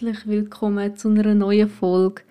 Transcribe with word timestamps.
herzlich 0.00 0.28
willkommen 0.28 0.96
zu 0.96 1.08
einer 1.08 1.34
neuen 1.34 1.68
Folge 1.68 2.22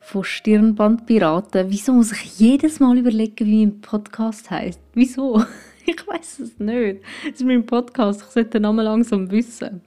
von 0.00 0.22
Stirnbandpiraten. 0.22 1.70
Wieso 1.70 1.94
muss 1.94 2.12
ich 2.12 2.38
jedes 2.38 2.78
Mal 2.78 2.98
überlegen, 2.98 3.46
wie 3.46 3.64
mein 3.64 3.80
Podcast 3.80 4.50
heißt? 4.50 4.80
Wieso? 4.92 5.42
Ich 5.88 6.04
weiß 6.04 6.40
es 6.40 6.58
nicht. 6.58 7.00
Das 7.24 7.34
ist 7.34 7.44
mein 7.46 7.64
Podcast. 7.64 8.20
Ich 8.20 8.26
sollte 8.26 8.50
den 8.50 8.62
Namen 8.62 8.84
langsam 8.84 9.30
wissen. 9.30 9.82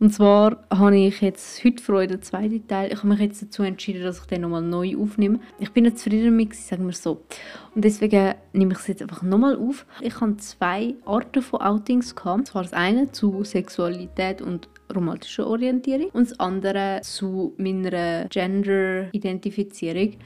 Und 0.00 0.12
zwar 0.12 0.64
habe 0.68 0.96
ich 0.96 1.20
jetzt 1.20 1.64
heute 1.64 1.80
Freude, 1.80 2.16
den 2.16 2.22
zweiten 2.22 2.66
Teil. 2.66 2.92
Ich 2.92 2.98
habe 2.98 3.06
mich 3.06 3.20
jetzt 3.20 3.40
dazu 3.40 3.62
entschieden, 3.62 4.02
dass 4.02 4.18
ich 4.18 4.26
den 4.26 4.40
nochmal 4.40 4.62
neu 4.62 4.96
aufnehme. 4.96 5.38
Ich 5.60 5.70
bin 5.70 5.84
nicht 5.84 6.00
zufrieden 6.00 6.24
damit, 6.24 6.56
sagen 6.56 6.86
wir 6.86 6.92
so. 6.92 7.22
Und 7.72 7.84
deswegen 7.84 8.34
nehme 8.52 8.72
ich 8.72 8.80
es 8.80 8.88
jetzt 8.88 9.02
einfach 9.02 9.22
nochmal 9.22 9.56
auf. 9.56 9.86
Ich 10.00 10.20
habe 10.20 10.36
zwei 10.38 10.96
Arten 11.06 11.40
von 11.40 11.60
Outings 11.60 12.16
gehabt. 12.16 12.38
Und 12.40 12.46
zwar 12.48 12.62
das 12.64 12.72
eine 12.72 13.12
zu 13.12 13.44
Sexualität 13.44 14.42
und 14.42 14.68
romantischer 14.94 15.46
Orientierung 15.46 16.10
und 16.10 16.30
das 16.30 16.40
andere 16.40 17.00
zu 17.02 17.54
meiner 17.56 18.26
Gender-Identifizierung. 18.28 20.16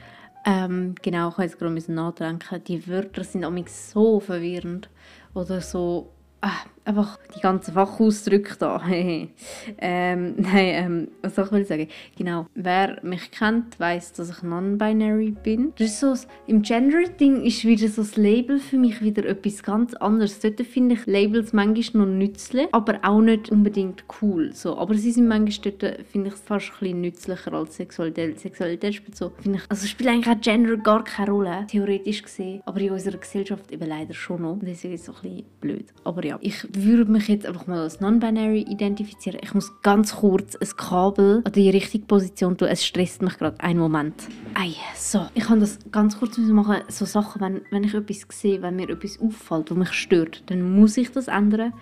Ähm, 0.45 0.95
genau, 1.01 1.29
ich 1.29 1.37
habe 1.37 1.49
gerade 1.49 1.93
nachdenken. 1.93 2.63
Die 2.67 2.87
Wörter 2.87 3.23
sind 3.23 3.43
so 3.69 4.19
verwirrend 4.19 4.89
oder 5.33 5.61
so 5.61 6.11
ah, 6.41 6.63
einfach 6.89 7.19
die 7.35 7.39
ganzen 7.39 7.73
Fachausdrücke 7.73 8.55
da. 8.57 8.81
ähm, 8.89 9.29
nein, 9.77 10.37
ähm, 10.57 11.07
was 11.21 11.35
soll 11.35 11.61
ich 11.61 11.67
sagen? 11.67 11.87
Genau, 12.17 12.47
wer 12.55 12.99
mich 13.03 13.31
kennt, 13.31 13.79
weiß, 13.79 14.13
dass 14.13 14.29
ich 14.29 14.43
non-binary 14.43 15.35
bin. 15.43 15.73
Das 15.77 15.87
ist 15.87 15.99
so, 15.99 16.13
Im 16.47 16.61
Gender-Ding 16.61 17.43
ist 17.43 17.63
wieder 17.63 17.87
so 17.87 18.01
das 18.01 18.17
Label 18.17 18.59
für 18.59 18.77
mich 18.77 19.01
wieder 19.01 19.25
etwas 19.25 19.63
ganz 19.63 19.93
anderes. 19.95 20.39
Dort 20.39 20.59
finde 20.61 20.95
ich 20.95 21.05
Labels 21.05 21.53
manchmal 21.53 22.07
noch 22.07 22.13
nützlich, 22.13 22.67
aber 22.71 22.99
auch 23.03 23.21
nicht 23.21 23.51
unbedingt 23.51 24.03
cool. 24.21 24.51
So. 24.53 24.77
Aber 24.77 24.95
sie 24.95 25.11
sind 25.11 25.27
manchmal 25.27 25.73
dort, 25.79 26.05
finde 26.07 26.29
ich, 26.29 26.35
fast 26.35 26.71
ein 26.71 26.79
bisschen 26.79 27.01
nützlicher 27.01 27.53
als 27.53 27.75
Sexualität. 27.75 28.39
Sexualität 28.39 28.95
spielt 28.95 29.15
so, 29.15 29.31
finde 29.41 29.59
ich, 29.59 29.63
also 29.69 29.85
spielt 29.87 30.09
eigentlich 30.09 30.35
auch 30.35 30.41
Gender 30.41 30.77
gar 30.77 31.03
keine 31.03 31.31
Rolle, 31.31 31.67
theoretisch 31.69 32.23
gesehen. 32.23 32.61
Aber 32.65 32.79
in 32.81 32.91
unserer 32.91 33.17
Gesellschaft 33.17 33.71
eben 33.71 33.87
leider 33.87 34.13
schon 34.13 34.41
noch. 34.41 34.57
Deswegen 34.61 34.95
ist 34.95 35.01
es 35.01 35.05
so 35.05 35.13
ein 35.13 35.21
bisschen 35.21 35.45
blöd. 35.61 35.93
Aber 36.03 36.25
ja, 36.25 36.37
ich 36.41 36.67
würde 36.83 37.11
mich 37.11 37.27
jetzt 37.27 37.45
einfach 37.45 37.67
mal 37.67 37.79
als 37.79 37.99
Non-Binary 37.99 38.61
identifizieren. 38.61 39.39
Ich 39.43 39.53
muss 39.53 39.81
ganz 39.81 40.15
kurz 40.15 40.55
ein 40.55 40.67
Kabel 40.77 41.41
an 41.45 41.51
die 41.51 41.69
richtige 41.69 42.05
Position 42.05 42.57
tun. 42.57 42.67
Es 42.67 42.85
stresst 42.85 43.21
mich 43.21 43.37
gerade. 43.37 43.59
Einen 43.59 43.79
Moment. 43.79 44.15
Ei, 44.53 44.73
so. 44.95 45.27
Ich 45.33 45.45
kann 45.45 45.59
das 45.59 45.79
ganz 45.91 46.19
kurz 46.19 46.37
machen. 46.37 46.83
So 46.87 47.05
Sachen, 47.05 47.41
wenn, 47.41 47.61
wenn 47.71 47.83
ich 47.83 47.93
etwas 47.93 48.25
sehe, 48.29 48.61
wenn 48.61 48.75
mir 48.75 48.89
etwas 48.89 49.19
auffällt, 49.19 49.71
was 49.71 49.77
mich 49.77 49.93
stört, 49.93 50.43
dann 50.47 50.79
muss 50.79 50.97
ich 50.97 51.11
das 51.11 51.27
ändern. 51.27 51.73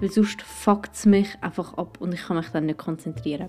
Weil 0.00 0.10
sonst 0.10 0.42
fuckt 0.42 0.94
es 0.94 1.06
mich 1.06 1.28
einfach 1.40 1.74
ab 1.74 1.98
und 2.00 2.12
ich 2.12 2.22
kann 2.22 2.36
mich 2.36 2.48
dann 2.48 2.66
nicht 2.66 2.78
konzentrieren. 2.78 3.48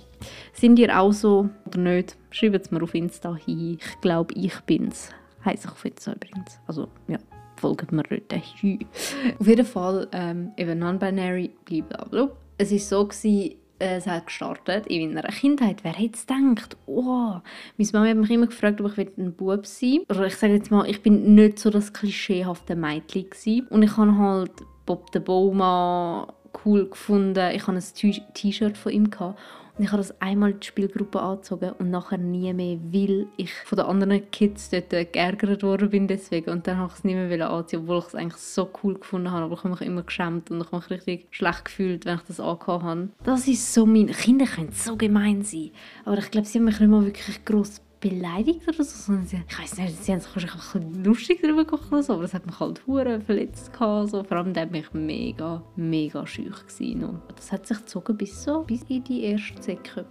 Sind 0.54 0.78
ihr 0.78 1.00
auch 1.00 1.12
so 1.12 1.50
oder 1.66 1.80
nicht? 1.80 2.18
Schreibt 2.30 2.66
es 2.66 2.72
mir 2.72 2.84
auf 2.84 2.94
Insta 2.94 3.36
hin. 3.36 3.80
Ich 3.80 4.02
glaube, 4.02 4.34
ich 4.36 4.60
bin's. 4.62 5.10
Heißt 5.44 5.66
ich 5.66 5.72
auf 5.72 5.84
Insta 5.84 6.14
übrigens. 6.14 6.60
Also, 6.68 6.88
ja 7.08 7.18
folgt 7.56 7.92
mir 7.92 8.04
dort. 8.04 8.34
Auf 8.34 9.48
jeden 9.48 9.66
Fall, 9.66 10.08
ähm, 10.12 10.52
eben 10.58 10.80
non-binary, 10.80 11.52
blablabla. 11.66 12.30
Es 12.58 12.72
war 12.72 12.80
so, 12.80 13.08
gewesen, 13.08 13.56
äh, 13.80 13.98
es 13.98 14.08
hat 14.08 14.28
gestartet 14.28 14.88
in 14.88 15.14
meiner 15.14 15.28
Kindheit. 15.30 15.84
Wer 15.84 15.94
hätte 15.94 16.16
es 16.16 16.26
gedacht? 16.26 16.78
Oh, 16.86 17.36
meine 17.78 17.90
Mama 17.94 18.08
hat 18.08 18.18
mich 18.18 18.32
immer 18.32 18.48
gefragt, 18.48 18.80
ob 18.82 18.98
ich 18.98 19.18
ein 19.18 19.34
Bub 19.34 19.66
sein 19.66 20.00
Oder 20.10 20.28
ich 20.28 20.36
sage 20.36 20.54
jetzt 20.54 20.72
mal, 20.72 20.90
ich 20.90 21.02
bin 21.02 21.36
nicht 21.36 21.60
so 21.60 21.70
das 21.70 21.92
klischeehafte 21.92 22.76
Mädchen 22.76 23.30
gewesen. 23.30 23.68
Und 23.68 23.84
ich 23.84 23.98
habe 23.98 24.18
halt 24.18 24.52
Bob 24.86 25.10
the 25.14 25.20
Bowman 25.20 26.28
cool 26.64 26.90
gefunden. 26.90 27.52
Ich 27.54 27.68
hatte 27.68 27.80
ein 27.80 28.34
T-Shirt 28.34 28.78
von 28.78 28.92
ihm. 28.92 29.10
Gehabt. 29.10 29.40
Und 29.78 29.84
ich 29.84 29.92
habe 29.92 30.02
das 30.02 30.20
einmal 30.22 30.52
in 30.52 30.60
die 30.60 30.68
Spielgruppe 30.68 31.20
angezogen 31.20 31.72
und 31.80 31.90
nachher 31.90 32.18
nie 32.18 32.54
mehr, 32.54 32.78
weil 32.92 33.28
ich 33.36 33.54
von 33.54 33.76
den 33.78 33.86
anderen 33.86 34.32
Kids 34.32 34.70
dort 34.70 34.90
geärgert 34.90 35.64
worden 35.64 35.90
bin 35.90 36.08
deswegen. 36.08 36.50
Und 36.52 36.66
dann 36.66 36.78
habe 36.78 36.92
ich 36.92 37.00
es 37.00 37.04
nicht 37.04 37.16
mehr 37.16 37.50
anziehen, 37.50 37.82
obwohl 37.82 38.00
ich 38.00 38.06
es 38.06 38.16
eigentlich 38.16 38.42
so 38.42 38.70
cool 38.84 38.94
gefunden 38.94 39.32
habe. 39.32 39.46
Aber 39.46 39.56
ich 39.56 39.64
habe 39.64 39.70
mich 39.70 39.82
immer 39.82 40.04
geschämt 40.04 40.50
und 40.50 40.62
ich 40.62 40.68
habe 40.68 40.78
mich 40.78 40.90
richtig 40.90 41.28
schlecht 41.32 41.66
gefühlt, 41.66 42.06
wenn 42.06 42.16
ich 42.16 42.24
das 42.24 42.40
angehabt 42.40 42.84
habe. 42.84 43.10
Das 43.24 43.48
ist 43.48 43.74
so 43.74 43.86
mein... 43.86 44.08
Kinder 44.08 44.46
können 44.46 44.72
so 44.72 44.96
gemein 44.96 45.44
sein. 45.44 45.72
Aber 46.06 46.18
ich 46.18 46.32
glaube, 46.32 46.48
sie 46.48 46.58
haben 46.58 46.66
mich 46.66 46.80
nicht 46.80 46.90
mal 46.90 47.06
wirklich 47.06 47.44
gross 47.44 47.82
beleidigt 48.10 48.68
oder 48.68 48.84
so. 48.84 49.14
Ich 49.14 49.60
weiß 49.60 49.78
nicht, 49.78 50.04
sie 50.04 50.12
haben 50.12 50.20
sich 50.20 50.36
wahrscheinlich 50.36 50.76
ein 50.76 50.92
bisschen 50.92 51.04
lustig 51.04 51.40
darüber 51.42 51.66
gemacht 51.66 52.04
so, 52.04 52.14
aber 52.14 52.22
das 52.22 52.34
hat 52.34 52.46
mich 52.46 52.60
halt 52.60 52.86
hure 52.86 53.20
verletzt 53.20 53.74
gehabt, 53.74 54.12
so. 54.12 54.24
Vor 54.24 54.38
allem 54.38 54.54
da 54.54 54.66
mich 54.66 54.94
mega, 54.94 55.64
mega 55.76 56.26
schüch 56.28 56.68
gewesen. 56.68 57.04
Und 57.04 57.22
das 57.36 57.52
hat 57.52 57.66
sich 57.66 57.78
gezogen 57.78 58.16
bis 58.16 58.44
so, 58.44 58.62
bis 58.62 58.84
in 58.90 59.04
die 59.04 59.24
erste 59.24 59.62
Säcke. 59.62 60.06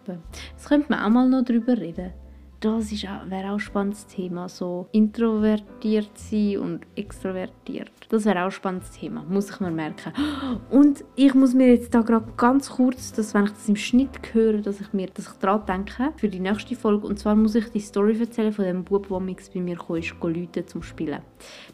Das 0.54 0.66
könnte 0.66 0.90
man 0.90 1.04
auch 1.04 1.10
mal 1.10 1.28
noch 1.28 1.44
drüber 1.44 1.78
reden 1.78 2.12
das 2.64 2.92
auch, 3.04 3.30
wäre 3.30 3.50
auch 3.50 3.54
ein 3.54 3.60
spannendes 3.60 4.06
Thema, 4.06 4.48
so 4.48 4.88
introvertiert 4.92 6.10
sein 6.16 6.58
und 6.58 6.80
extrovertiert. 6.96 7.90
Das 8.08 8.24
wäre 8.24 8.40
auch 8.40 8.46
ein 8.46 8.50
spannendes 8.50 8.92
Thema, 8.92 9.24
muss 9.28 9.50
ich 9.50 9.60
mir 9.60 9.70
merken. 9.70 10.12
Und 10.70 11.04
ich 11.16 11.34
muss 11.34 11.54
mir 11.54 11.68
jetzt 11.68 11.94
da 11.94 12.00
gerade 12.00 12.32
ganz 12.36 12.70
kurz, 12.70 13.12
dass 13.12 13.34
wenn 13.34 13.44
ich 13.44 13.50
das 13.50 13.68
im 13.68 13.76
Schnitt 13.76 14.18
höre, 14.32 14.58
dass 14.62 14.80
ich 14.80 14.92
mir, 14.92 15.08
dass 15.08 15.28
ich 15.28 15.34
daran 15.34 15.66
denke 15.66 16.12
für 16.16 16.28
die 16.28 16.40
nächste 16.40 16.74
Folge. 16.74 17.06
Und 17.06 17.18
zwar 17.18 17.34
muss 17.34 17.54
ich 17.54 17.68
die 17.68 17.80
Story 17.80 18.18
erzählen 18.18 18.52
von 18.52 18.64
dem 18.64 18.84
Bub, 18.84 19.08
der 19.08 19.18
bei 19.18 19.60
mir 19.60 19.76
kam, 19.76 19.96
ist 19.96 20.14
Leute 20.22 20.64
zum 20.64 20.82
Spielen. 20.82 21.20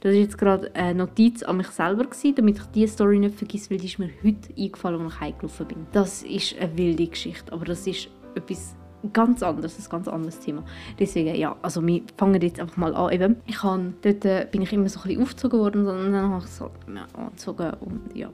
Das 0.01 0.13
ist 0.13 0.19
jetzt 0.19 0.39
gerade 0.39 0.75
eine 0.75 0.95
Notiz 0.95 1.43
an 1.43 1.59
mich 1.59 1.69
selber 1.69 2.05
gewesen, 2.05 2.35
damit 2.35 2.59
ich 2.59 2.65
diese 2.67 2.95
Story 2.95 3.19
nicht 3.19 3.37
vergesse, 3.37 3.71
weil 3.71 3.79
die 3.79 3.87
ist 3.87 3.99
mir 3.99 4.11
heute 4.25 4.49
eingefallen, 4.59 5.03
als 5.03 5.15
ich 5.15 5.21
heimgelaufen 5.21 5.67
bin. 5.67 5.87
Das 5.93 6.23
ist 6.23 6.59
eine 6.59 6.77
wilde 6.77 7.07
Geschichte, 7.07 7.53
aber 7.53 7.65
das 7.65 7.87
ist 7.87 8.09
etwas 8.35 8.77
ganz 9.13 9.43
anders, 9.43 9.79
ein 9.79 9.91
ganz 9.91 10.09
anderes 10.09 10.41
Thema. 10.41 10.65
Deswegen, 10.99 11.35
ja, 11.35 11.57
also 11.63 11.87
wir 11.87 12.03
fangen 12.17 12.41
jetzt 12.41 12.61
einfach 12.61 12.77
mal 12.77 12.95
an. 12.95 13.13
Eben, 13.13 13.37
ich 13.47 13.63
habe, 13.63 13.95
dort 14.03 14.25
äh, 14.25 14.47
bin 14.51 14.63
ich 14.63 14.73
immer 14.73 14.89
so 14.89 15.01
ein 15.01 15.09
bisschen 15.09 15.23
aufgezogen 15.23 15.59
worden 15.59 15.87
und 15.87 16.13
dann 16.13 16.31
habe 16.31 16.45
ich 16.45 16.51
so 16.51 16.71
ja, 16.95 17.07
angezogen 17.15 17.73
und 17.81 18.17
ja. 18.17 18.31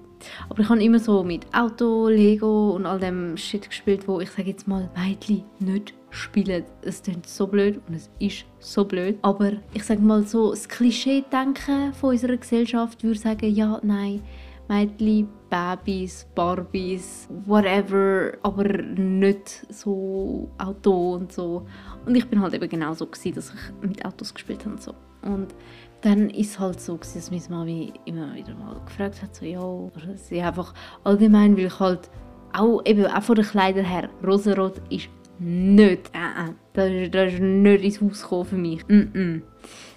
Aber 0.49 0.61
ich 0.61 0.69
habe 0.69 0.83
immer 0.83 0.99
so 0.99 1.23
mit 1.23 1.47
Auto, 1.55 2.09
Lego 2.09 2.71
und 2.71 2.87
all 2.87 2.99
dem 2.99 3.37
Shit 3.37 3.69
gespielt, 3.69 4.09
wo 4.09 4.21
ich 4.21 4.31
sage 4.31 4.51
jetzt 4.51 4.67
mal, 4.67 4.89
Mädchen 4.97 5.45
nicht 5.59 5.95
spielen. 6.11 6.65
Es 6.83 7.03
klingt 7.03 7.27
so 7.27 7.47
blöd 7.47 7.81
und 7.87 7.95
es 7.95 8.11
ist 8.19 8.47
so 8.59 8.85
blöd. 8.85 9.19
Aber 9.23 9.53
ich 9.75 9.85
sage 9.85 10.01
mal 10.01 10.23
so, 10.23 10.51
das 10.51 10.69
Klischee-Denken 10.69 11.93
von 11.93 12.11
unserer 12.11 12.37
Gesellschaft 12.37 13.05
würde 13.05 13.19
sagen, 13.19 13.55
ja, 13.55 13.79
nein, 13.83 14.23
Mädchen, 14.69 15.29
Babys, 15.49 16.27
Barbies, 16.35 17.29
whatever, 17.45 18.33
aber 18.43 18.65
nicht 18.65 19.67
so 19.73 20.51
Auto 20.59 21.15
und 21.15 21.33
so. 21.33 21.67
Und 22.05 22.15
ich 22.15 22.27
bin 22.29 22.41
halt 22.41 22.55
eben 22.55 22.69
genau 22.69 22.95
so 22.95 23.07
gewesen, 23.07 23.35
dass 23.35 23.53
ich 23.53 23.89
mit 23.89 24.05
Autos 24.05 24.35
gespielt 24.35 24.61
habe 24.61 24.71
und 24.71 24.83
so. 24.83 24.95
Und 25.23 25.55
dann 26.03 26.31
ist 26.31 26.51
es 26.51 26.59
halt 26.59 26.81
so 26.81 26.97
gewesen, 26.97 27.19
dass 27.19 27.31
meine 27.31 27.59
Mami 27.59 27.93
immer 28.05 28.35
wieder 28.35 28.55
mal 28.55 28.81
gefragt 28.85 29.23
hat, 29.23 29.35
so 29.35 29.45
ja, 29.45 29.91
sie 30.17 30.41
einfach 30.41 30.75
allgemein, 31.05 31.57
weil 31.57 31.67
ich 31.67 31.81
halt 31.81 32.11
auch 32.53 32.81
eben 32.85 33.07
auch 33.07 33.23
von 33.23 33.37
den 33.37 33.45
Kleidern 33.45 33.85
her, 33.85 34.09
rosarot 34.25 34.81
ist 34.91 35.09
nicht, 35.39 36.11
äh, 36.15 36.49
äh, 36.49 36.53
das, 36.73 36.91
ist, 36.91 37.15
das 37.15 37.33
ist 37.35 37.41
nicht 37.41 37.85
ins 37.85 38.01
Haus 38.01 38.23
gekommen 38.23 38.45
für 38.45 38.57
mich. 38.57 38.89
Mm 38.89 39.11
-mm. 39.13 39.43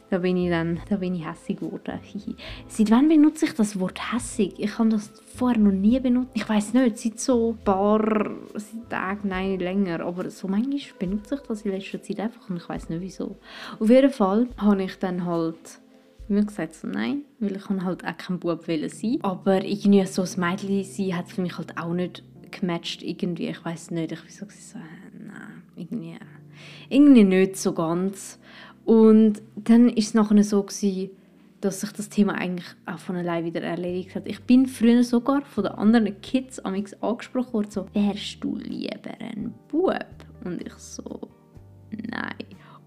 Da 0.10 0.18
bin 0.18 0.38
ich 0.38 0.50
dann, 0.50 0.80
da 0.90 0.98
bin 0.98 1.16
ich 1.16 1.28
hässig 1.28 1.60
geworden. 1.60 2.00
seit 2.68 2.92
wann 2.92 3.08
benutze 3.08 3.46
ich 3.46 3.54
das 3.54 3.80
Wort 3.80 4.00
hässig? 4.14 4.54
Ich 4.58 4.78
habe 4.80 4.90
das 4.90 5.12
vorher 5.36 5.60
noch 5.60 5.72
nie 5.72 6.00
benutzt. 6.00 6.32
Ich 6.34 6.48
weiß 6.48 6.74
nicht, 6.74 6.98
seit 6.98 7.20
so 7.20 7.52
ein 7.52 7.64
paar 7.64 8.32
Tagen, 8.90 9.30
nein, 9.30 9.60
länger. 9.60 10.00
Aber 10.02 10.30
so 10.30 10.48
manchmal 10.48 10.80
benutze 10.98 11.36
ich 11.36 11.42
das 11.42 11.62
in 11.62 11.72
letzter 11.72 12.02
Zeit 12.02 12.20
einfach 12.20 12.50
und 12.50 12.58
ich 12.58 12.68
weiß 12.68 12.90
nicht 12.90 13.02
wieso. 13.02 13.38
Auf 13.80 13.90
jeden 13.90 14.12
Fall 14.12 14.48
habe 14.58 14.84
ich 14.84 14.98
dann 14.98 15.26
halt 15.26 15.80
mir 16.30 16.46
gesagt 16.46 16.76
so 16.76 16.88
nein, 16.88 17.24
weil 17.40 17.58
ich 17.58 17.70
halt 17.70 18.06
auch 18.06 18.18
kein 18.18 18.40
Bub 18.40 18.66
sein. 18.66 19.18
Aber 19.22 19.64
irgendwie 19.64 20.06
so 20.06 20.24
ein 20.24 20.40
Mädchen 20.40 20.84
sein 20.84 21.16
hat 21.18 21.30
für 21.30 21.42
mich 21.42 21.58
halt 21.58 21.78
auch 21.78 21.94
nicht 21.94 22.24
gematcht 22.52 23.04
irgendwie. 23.04 23.50
Ich 23.50 23.64
weiß 23.64 23.92
nicht, 23.92 24.12
ich 24.12 24.24
wieso 24.26 24.46
so, 24.50 24.78
äh, 24.78 24.82
nein, 25.18 25.64
irgendwie, 25.76 26.18
irgendwie 26.90 27.24
nicht 27.24 27.58
so 27.58 27.74
ganz. 27.74 28.40
Und 28.90 29.44
dann 29.56 29.88
ist 29.88 30.08
es 30.08 30.14
nachher 30.16 30.44
so 30.44 30.64
gewesen, 30.64 31.12
dass 31.62 31.82
sich 31.82 31.92
das 31.92 32.10
Thema 32.10 32.34
eigentlich 32.34 32.66
auch 32.88 32.98
von 32.98 33.18
allein 33.18 33.46
wieder 33.46 33.62
erledigt 33.62 34.16
hat. 34.16 34.28
Ich 34.28 34.42
bin 34.42 34.66
früher 34.66 35.04
sogar 35.04 35.44
von 35.44 35.66
den 35.66 35.74
anderen 35.74 36.20
Kids 36.22 36.58
angesprochen 36.58 37.54
worden, 37.54 37.70
so, 37.70 37.86
wärst 37.94 38.44
du 38.44 38.56
lieber 38.56 39.12
ein 39.20 39.54
Bub? 39.68 39.94
Und 40.44 40.66
ich 40.66 40.74
so, 40.74 41.20
nein, 41.92 42.34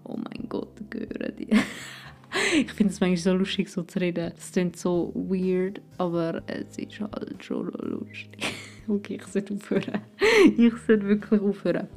oh 0.03 0.17
mein 0.17 0.49
Gott, 0.49 0.73
gehören 0.89 1.37
die. 1.39 1.47
ich 2.59 2.73
finde 2.73 2.91
es 2.91 2.99
manchmal 2.99 3.15
so 3.15 3.33
lustig, 3.35 3.69
so 3.69 3.83
zu 3.83 3.97
reden. 3.99 4.33
Das 4.35 4.51
klingt 4.51 4.75
so 4.75 5.13
weird, 5.15 5.79
aber 5.99 6.43
es 6.47 6.77
ist 6.79 6.99
halt 6.99 7.41
schon 7.41 7.71
lustig. 7.79 8.53
okay, 8.89 9.21
ich 9.21 9.27
sollte 9.27 9.53
aufhören. 9.53 10.01
ich 10.57 10.73
sollte 10.85 11.07
wirklich 11.07 11.39
aufhören. 11.39 11.87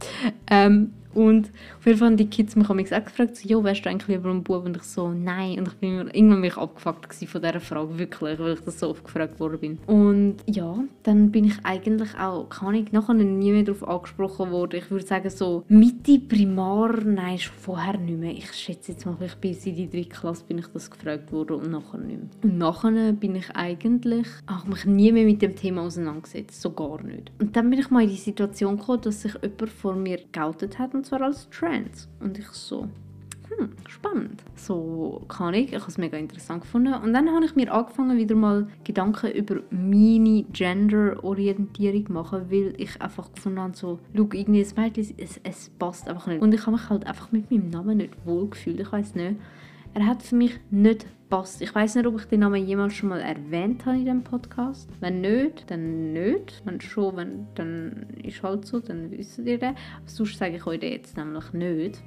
Ähm, 0.49 0.93
Und 1.17 1.51
auf 1.79 1.87
jeden 1.87 1.99
Fall 1.99 2.09
haben 2.09 2.17
die 2.19 2.29
Kids 2.29 2.57
mich 2.57 2.69
auch 2.69 2.77
gefragt, 2.77 3.37
so, 3.37 3.49
jo, 3.49 3.65
wärst 3.65 3.87
du 3.87 3.91
eigentlich 3.91 4.09
lieber 4.09 4.31
ein 4.31 4.43
Bub? 4.43 4.67
Und 4.67 4.77
ich 4.77 4.83
so, 4.83 5.09
nein. 5.09 5.59
Und 5.59 5.69
ich 5.69 5.75
bin 5.75 6.11
irgendwann 6.13 6.43
mich 6.43 6.59
abgefuckt 6.59 7.15
von 7.15 7.41
dieser 7.41 7.61
Frage, 7.61 7.99
wirklich, 7.99 8.39
weil 8.39 8.53
ich 8.53 8.61
das 8.61 8.81
so 8.81 8.91
oft 8.91 9.03
gefragt 9.03 9.41
worden 9.41 9.59
bin. 9.59 9.79
Und 9.87 10.37
ja, 10.47 10.77
dann 11.05 11.31
bin 11.31 11.47
ich 11.47 11.57
eigentlich 11.63 12.19
auch, 12.19 12.51
kann 12.51 12.75
ich 12.75 12.93
nachher 12.93 13.15
nie 13.15 13.51
mehr 13.51 13.63
darauf 13.63 13.89
angesprochen 13.89 14.51
worden. 14.51 14.79
Ich 14.79 14.91
würde 14.91 15.07
sagen, 15.07 15.31
so 15.31 15.65
Mitte 15.69 16.19
Primar, 16.19 17.03
nein, 17.03 17.39
schon 17.39 17.55
vorher 17.57 17.97
nicht 17.97 18.19
mehr. 18.19 18.33
Ich 18.33 18.53
schätze 18.53 18.93
jetzt 18.93 19.07
mal, 19.07 19.17
ich 19.25 19.35
bin 19.37 19.57
in 19.65 19.75
die 19.75 19.89
dritte 19.89 20.11
Klasse 20.11 20.45
bin 20.47 20.59
ich 20.59 20.67
das 20.67 20.91
gefragt 20.91 21.33
worden 21.33 21.57
und 21.57 21.71
nachher 21.71 21.99
nicht 21.99 22.19
mehr. 22.19 22.29
Und 22.43 22.59
nachher 22.59 23.13
bin 23.13 23.37
ich 23.37 23.51
eigentlich, 23.55 24.27
auch 24.47 24.67
mich 24.67 24.85
nie 24.85 25.13
mehr 25.13 25.25
mit 25.25 25.41
dem 25.41 25.57
Thema 25.57 25.81
auseinandergesetzt, 25.83 26.61
so 26.61 26.73
gar 26.73 27.03
nicht. 27.03 27.33
Und 27.41 27.57
dann 27.57 27.71
bin 27.71 27.79
ich 27.79 27.91
mal 27.91 28.03
in 28.03 28.11
die 28.11 28.17
Situation 28.17 28.77
gekommen, 28.77 29.01
dass 29.01 29.23
sich 29.23 29.33
jemand 29.43 29.71
vor 29.71 29.95
mir 29.95 30.21
geoutet 30.31 30.79
hat, 30.79 30.95
und 30.95 31.06
zwar 31.07 31.23
als 31.23 31.49
Trans. 31.51 32.09
Und 32.21 32.39
ich 32.39 32.49
so, 32.49 32.89
hm, 33.49 33.71
spannend. 33.89 34.43
So 34.55 35.25
kann 35.29 35.55
ich, 35.55 35.73
ich 35.73 35.81
habe 35.81 35.91
es 35.91 35.99
mega 35.99 36.17
interessant 36.17 36.63
gefunden. 36.63 36.95
Und 36.95 37.13
dann 37.13 37.31
habe 37.31 37.45
ich 37.45 37.55
mir 37.55 37.73
angefangen, 37.73 38.19
wieder 38.19 38.35
mal 38.35 38.67
Gedanken 38.85 39.31
über 39.31 39.61
meine 39.71 40.45
Gender-Orientierung 40.53 42.13
machen, 42.13 42.51
weil 42.51 42.75
ich 42.77 43.01
einfach 43.01 43.33
gefunden 43.33 43.61
habe, 43.61 43.77
so, 43.77 43.99
schau, 44.15 44.29
irgendwie 44.33 44.63
das 44.63 44.77
Mädchen, 44.77 45.15
es, 45.17 45.41
es 45.43 45.71
passt 45.79 46.09
einfach 46.09 46.27
nicht. 46.27 46.43
Und 46.43 46.53
ich 46.53 46.63
habe 46.63 46.73
mich 46.73 46.89
halt 46.91 47.07
einfach 47.07 47.33
mit 47.33 47.51
meinem 47.51 47.71
Namen 47.71 47.99
nicht 47.99 48.15
wohlgefühlt, 48.25 48.81
ich 48.81 48.93
weiß 48.93 49.15
nicht. 49.15 49.37
Er 49.97 50.05
hat 50.05 50.23
für 50.23 50.35
mich 50.35 50.61
nicht 50.71 51.07
passt. 51.31 51.63
Ich 51.63 51.75
weiß 51.75 51.95
nicht, 51.95 52.07
ob 52.07 52.21
ich 52.21 52.27
den 52.27 52.41
Namen 52.41 52.67
jemals 52.67 52.93
schon 52.93 53.09
mal 53.09 53.21
erwähnt 53.23 53.87
habe 53.87 53.97
in 53.97 54.05
diesem 54.05 54.25
Podcast. 54.25 54.91
Wenn 55.01 55.23
nicht, 55.23 55.71
dann 55.71 56.13
nicht. 56.13 56.61
Wenn 56.67 56.83
schon, 56.83 57.17
wenn, 57.17 57.47
dann 57.55 58.07
ist 58.23 58.43
halt 58.43 58.67
so, 58.67 58.79
dann 58.79 59.11
wisst 59.11 59.39
ihr 59.39 59.59
das. 59.59 59.71
Aber 59.71 60.07
sonst 60.09 60.37
sage 60.37 60.57
ich 60.57 60.67
euch 60.67 60.81
den 60.81 60.93
jetzt 60.93 61.17
nämlich 61.17 61.51
nicht 61.55 62.03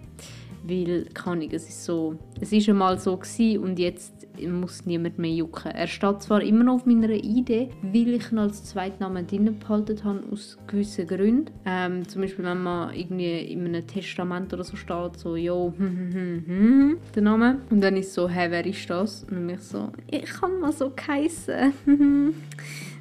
weil 0.63 1.05
kann 1.13 1.41
ich, 1.41 1.53
es 1.53 1.67
ist 1.67 1.85
so, 1.85 2.15
es 2.39 2.51
ist 2.51 2.69
einmal 2.69 2.99
so 2.99 3.17
gewesen 3.17 3.63
und 3.63 3.79
jetzt 3.79 4.27
muss 4.47 4.85
niemand 4.85 5.19
mehr 5.19 5.31
jucken. 5.31 5.71
Er 5.71 5.87
steht 5.87 6.21
zwar 6.21 6.41
immer 6.41 6.63
noch 6.63 6.75
auf 6.75 6.85
meiner 6.85 7.09
Idee, 7.09 7.69
weil 7.81 8.15
ich 8.15 8.31
ihn 8.31 8.37
als 8.37 8.63
Zweitnamen 8.63 9.27
drin 9.27 9.57
behalten 9.59 10.03
habe, 10.03 10.23
aus 10.31 10.57
gewissen 10.67 11.07
Gründen. 11.07 11.51
Ähm, 11.65 12.07
zum 12.07 12.21
Beispiel, 12.21 12.45
wenn 12.45 12.63
man 12.63 12.93
irgendwie 12.93 13.39
in 13.39 13.65
einem 13.65 13.85
Testament 13.85 14.53
oder 14.53 14.63
so 14.63 14.75
steht, 14.75 15.17
so, 15.17 15.35
jo, 15.35 15.73
hm, 15.77 15.97
hm, 15.97 16.13
hm, 16.13 16.43
hm, 16.47 16.97
der 17.15 17.21
Name. 17.23 17.61
Und 17.69 17.81
dann 17.81 17.97
ist 17.97 18.13
so, 18.13 18.29
hä, 18.29 18.47
wer 18.49 18.65
ist 18.65 18.89
das? 18.89 19.25
Und 19.29 19.45
mich 19.45 19.59
so, 19.59 19.89
ich 20.09 20.25
kann 20.25 20.59
mal 20.59 20.71
so 20.71 20.91
heißen. 21.07 21.73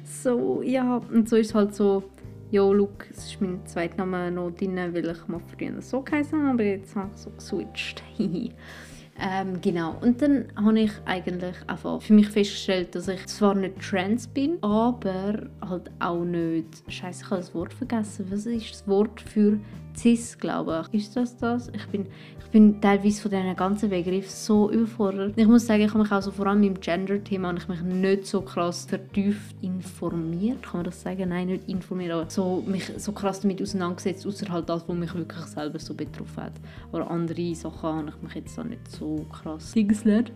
so, 0.03 0.61
ja, 0.61 0.97
und 0.97 1.29
so 1.29 1.35
ist 1.35 1.47
es 1.47 1.55
halt 1.55 1.75
so, 1.75 2.03
Jo, 2.51 2.73
Luke, 2.73 3.05
es 3.11 3.25
ist 3.27 3.41
mein 3.41 3.63
zweiter 3.67 3.97
Name 3.97 4.31
noch 4.31 4.49
drin, 4.49 4.75
weil 4.75 5.07
ich 5.07 5.27
mal 5.27 5.39
früher 5.39 5.79
so 5.83 6.01
geheißen 6.01 6.47
aber 6.47 6.63
jetzt 6.63 6.95
habe 6.95 7.11
ich 7.13 7.21
so 7.21 7.29
geswitcht. 7.29 8.01
ähm, 8.17 9.61
genau, 9.61 9.95
und 10.01 10.19
dann 10.19 10.47
habe 10.55 10.79
ich 10.79 10.91
eigentlich 11.05 11.55
einfach 11.67 12.01
für 12.01 12.13
mich 12.13 12.27
festgestellt, 12.27 12.95
dass 12.95 13.07
ich 13.07 13.23
zwar 13.27 13.53
nicht 13.53 13.79
trans 13.87 14.27
bin, 14.27 14.57
aber 14.63 15.47
halt 15.61 15.91
auch 15.99 16.25
nicht... 16.25 16.81
Scheiße, 16.87 17.23
ich 17.23 17.29
habe 17.29 17.41
das 17.41 17.53
Wort 17.53 17.71
vergessen. 17.71 18.25
Was 18.31 18.47
ist 18.47 18.71
das 18.71 18.87
Wort 18.87 19.21
für 19.21 19.59
cis, 20.01 20.37
glaube 20.37 20.85
ich? 20.91 21.01
Ist 21.01 21.15
das 21.15 21.37
das? 21.37 21.69
Ich 21.69 21.85
bin 21.87 22.07
ich 22.49 22.53
bin 22.53 22.81
teilweise 22.81 23.21
von 23.21 23.29
diesen 23.29 23.55
ganzen 23.55 23.89
Begriffen 23.91 24.27
so 24.27 24.71
überfordert. 24.71 25.33
Ich 25.35 25.45
muss 25.45 25.67
sagen, 25.67 25.83
ich 25.83 25.89
habe 25.89 25.99
mich 25.99 26.11
auch 26.11 26.19
so 26.23 26.31
vor 26.31 26.47
allem 26.47 26.63
im 26.63 26.79
Gender-Thema 26.79 27.53
ich 27.55 27.67
mich 27.67 27.81
nicht 27.83 28.25
so 28.25 28.41
krass 28.41 28.87
vertieft 28.87 29.55
informiert, 29.61 30.63
kann 30.63 30.79
man 30.79 30.85
das 30.85 30.99
sagen? 30.99 31.29
Nein, 31.29 31.45
nicht 31.45 31.69
informiert, 31.69 32.11
aber 32.11 32.27
so, 32.27 32.63
mich 32.65 32.91
so 32.97 33.11
krass 33.11 33.41
damit 33.41 33.61
auseinandergesetzt, 33.61 34.25
außer 34.25 34.49
halt 34.49 34.67
das, 34.67 34.83
was 34.87 34.97
mich 34.97 35.13
wirklich 35.13 35.45
selber 35.45 35.77
so 35.77 35.93
betroffen 35.93 36.43
hat. 36.43 36.53
Aber 36.91 37.11
andere 37.11 37.53
Sachen 37.53 37.83
habe 37.83 38.09
ich 38.09 38.23
mich 38.23 38.33
jetzt 38.33 38.59
auch 38.59 38.63
nicht 38.63 38.89
so 38.89 39.27
krass 39.31 39.73
gelernt. 39.73 40.31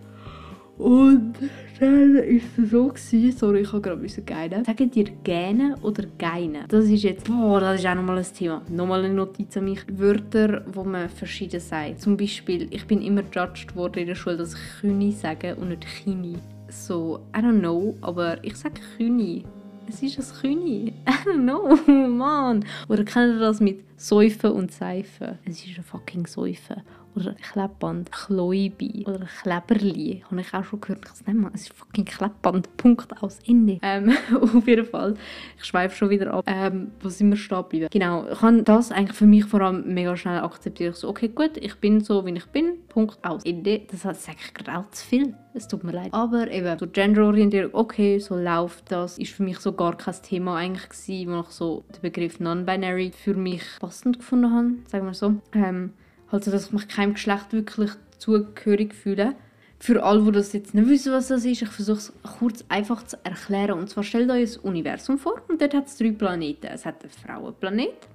Und 0.77 1.35
dann 1.79 2.15
war 2.15 2.23
es 2.23 2.69
so, 2.71 2.87
gewesen, 2.87 3.31
sorry, 3.37 3.61
ich 3.61 3.71
habe 3.71 3.81
gerade 3.81 4.01
ein 4.01 4.25
geinen. 4.25 4.65
Sagen 4.65 4.89
dir 4.89 5.05
Gähne 5.23 5.75
oder 5.81 6.03
Geine? 6.17 6.65
Das 6.67 6.85
ist 6.85 7.03
jetzt, 7.03 7.25
boah, 7.25 7.59
das 7.59 7.79
ist 7.79 7.85
auch 7.85 7.95
nochmal 7.95 8.17
ein 8.17 8.25
Thema. 8.25 8.63
Nochmal 8.69 9.03
eine 9.03 9.13
Notiz 9.13 9.55
an 9.57 9.65
mich. 9.65 9.81
Wörter, 9.91 10.63
wo 10.73 10.83
man 10.83 11.09
verschieden 11.09 11.59
sagt. 11.59 12.01
Zum 12.01 12.17
Beispiel, 12.17 12.67
ich 12.71 12.87
bin 12.87 13.01
immer 13.01 13.21
judged 13.31 13.75
worden 13.75 13.99
in 13.99 14.07
der 14.07 14.15
Schule, 14.15 14.37
dass 14.37 14.55
ich 14.55 14.81
Küni 14.81 15.11
sage 15.11 15.55
und 15.55 15.69
nicht 15.69 15.85
Chini. 15.85 16.37
So, 16.69 17.19
I 17.35 17.39
don't 17.39 17.59
know, 17.59 17.95
aber 18.01 18.43
ich 18.43 18.55
sage 18.55 18.81
Küni. 18.97 19.43
Es 19.87 20.01
ist 20.01 20.17
ein 20.17 20.41
Küni. 20.41 20.93
I 21.07 21.29
don't 21.29 21.43
know, 21.43 21.75
Mann. 22.07 22.65
Oder 22.89 23.03
kennt 23.03 23.35
ihr 23.35 23.39
das 23.39 23.59
mit 23.59 23.83
Säufen 23.95 24.51
und 24.51 24.71
Seifen? 24.71 25.37
Es 25.45 25.63
ist 25.65 25.77
ein 25.77 25.83
fucking 25.83 26.25
Säufen 26.25 26.81
oder 27.15 27.33
Klebband, 27.33 28.11
Chloibi 28.11 29.05
oder 29.07 29.25
Kleberli. 29.41 30.23
Habe 30.29 30.41
ich 30.41 30.53
auch 30.53 30.63
schon 30.63 30.81
gehört. 30.81 30.99
Ich 30.99 31.05
kann 31.05 31.13
es 31.13 31.27
nicht. 31.27 31.55
Es 31.55 31.61
ist 31.61 31.73
fucking 31.73 32.05
Klebband. 32.05 32.77
Punkt 32.77 33.21
aus 33.21 33.39
Ende. 33.47 33.79
Ähm, 33.81 34.15
auf 34.41 34.67
jeden 34.67 34.85
Fall. 34.85 35.15
Ich 35.57 35.65
schweife 35.65 35.95
schon 35.95 36.09
wieder 36.09 36.33
ab. 36.33 36.43
Ähm, 36.47 36.91
wo 37.01 37.09
sind 37.09 37.29
wir 37.29 37.37
stehen 37.37 37.63
bleiben? 37.69 37.87
Genau. 37.91 38.27
Ich 38.31 38.41
habe 38.41 38.63
das 38.63 38.91
eigentlich 38.91 39.17
für 39.17 39.27
mich 39.27 39.45
vor 39.45 39.61
allem 39.61 39.93
mega 39.93 40.15
schnell 40.15 40.39
akzeptiert. 40.39 40.95
So, 40.95 41.09
okay, 41.09 41.29
gut, 41.29 41.57
ich 41.57 41.75
bin 41.75 42.01
so, 42.01 42.25
wie 42.25 42.33
ich 42.33 42.45
bin. 42.47 42.77
Punkt 42.89 43.17
aus 43.23 43.43
Ende. 43.45 43.81
Das 43.89 44.01
sage 44.01 44.37
ich 44.39 44.53
gerade 44.53 44.89
zu 44.91 45.05
viel. 45.05 45.35
Es 45.53 45.67
tut 45.67 45.83
mir 45.83 45.91
leid. 45.91 46.13
Aber 46.13 46.49
eben, 46.49 46.79
so 46.79 46.87
Genderorientierung, 46.87 47.73
okay, 47.73 48.17
so 48.17 48.35
läuft 48.35 48.91
das, 48.91 49.19
ist 49.19 49.33
für 49.33 49.43
mich 49.43 49.59
so 49.59 49.73
gar 49.73 49.95
kein 49.95 50.15
Thema 50.23 50.57
eigentlich 50.57 50.89
gewesen, 50.89 51.31
wo 51.31 51.39
ich 51.41 51.47
so 51.47 51.83
den 51.93 52.01
Begriff 52.01 52.39
Non-Binary 52.39 53.11
für 53.11 53.35
mich 53.35 53.63
passend 53.79 54.17
gefunden 54.17 54.51
habe, 54.51 54.71
sagen 54.87 55.05
wir 55.05 55.13
so. 55.13 55.35
Ähm, 55.53 55.93
also, 56.33 56.49
dass 56.49 56.65
ich 56.65 56.71
mich 56.71 56.87
keinem 56.87 57.13
Geschlecht 57.13 57.53
wirklich 57.53 57.91
zugehörig 58.17 58.95
fühle. 58.95 59.35
Für 59.77 60.03
alle, 60.03 60.23
die 60.23 60.31
das 60.31 60.53
jetzt 60.53 60.73
nicht 60.73 60.89
wissen, 60.89 61.13
was 61.13 61.27
das 61.27 61.45
ist, 61.45 61.61
ich 61.61 61.69
versuche 61.69 61.97
es 61.97 62.13
kurz 62.39 62.65
einfach 62.69 63.03
zu 63.03 63.17
erklären. 63.23 63.77
Und 63.77 63.89
zwar 63.89 64.03
stellt 64.03 64.31
euch 64.31 64.57
ein 64.57 64.61
Universum 64.61 65.19
vor 65.19 65.41
und 65.47 65.61
dort 65.61 65.75
hat 65.75 65.87
es 65.87 65.97
drei 65.97 66.11
Planeten. 66.11 66.67
Es 66.67 66.85
hat 66.85 67.03
einen 67.03 67.11
Frauenplanet, 67.11 68.07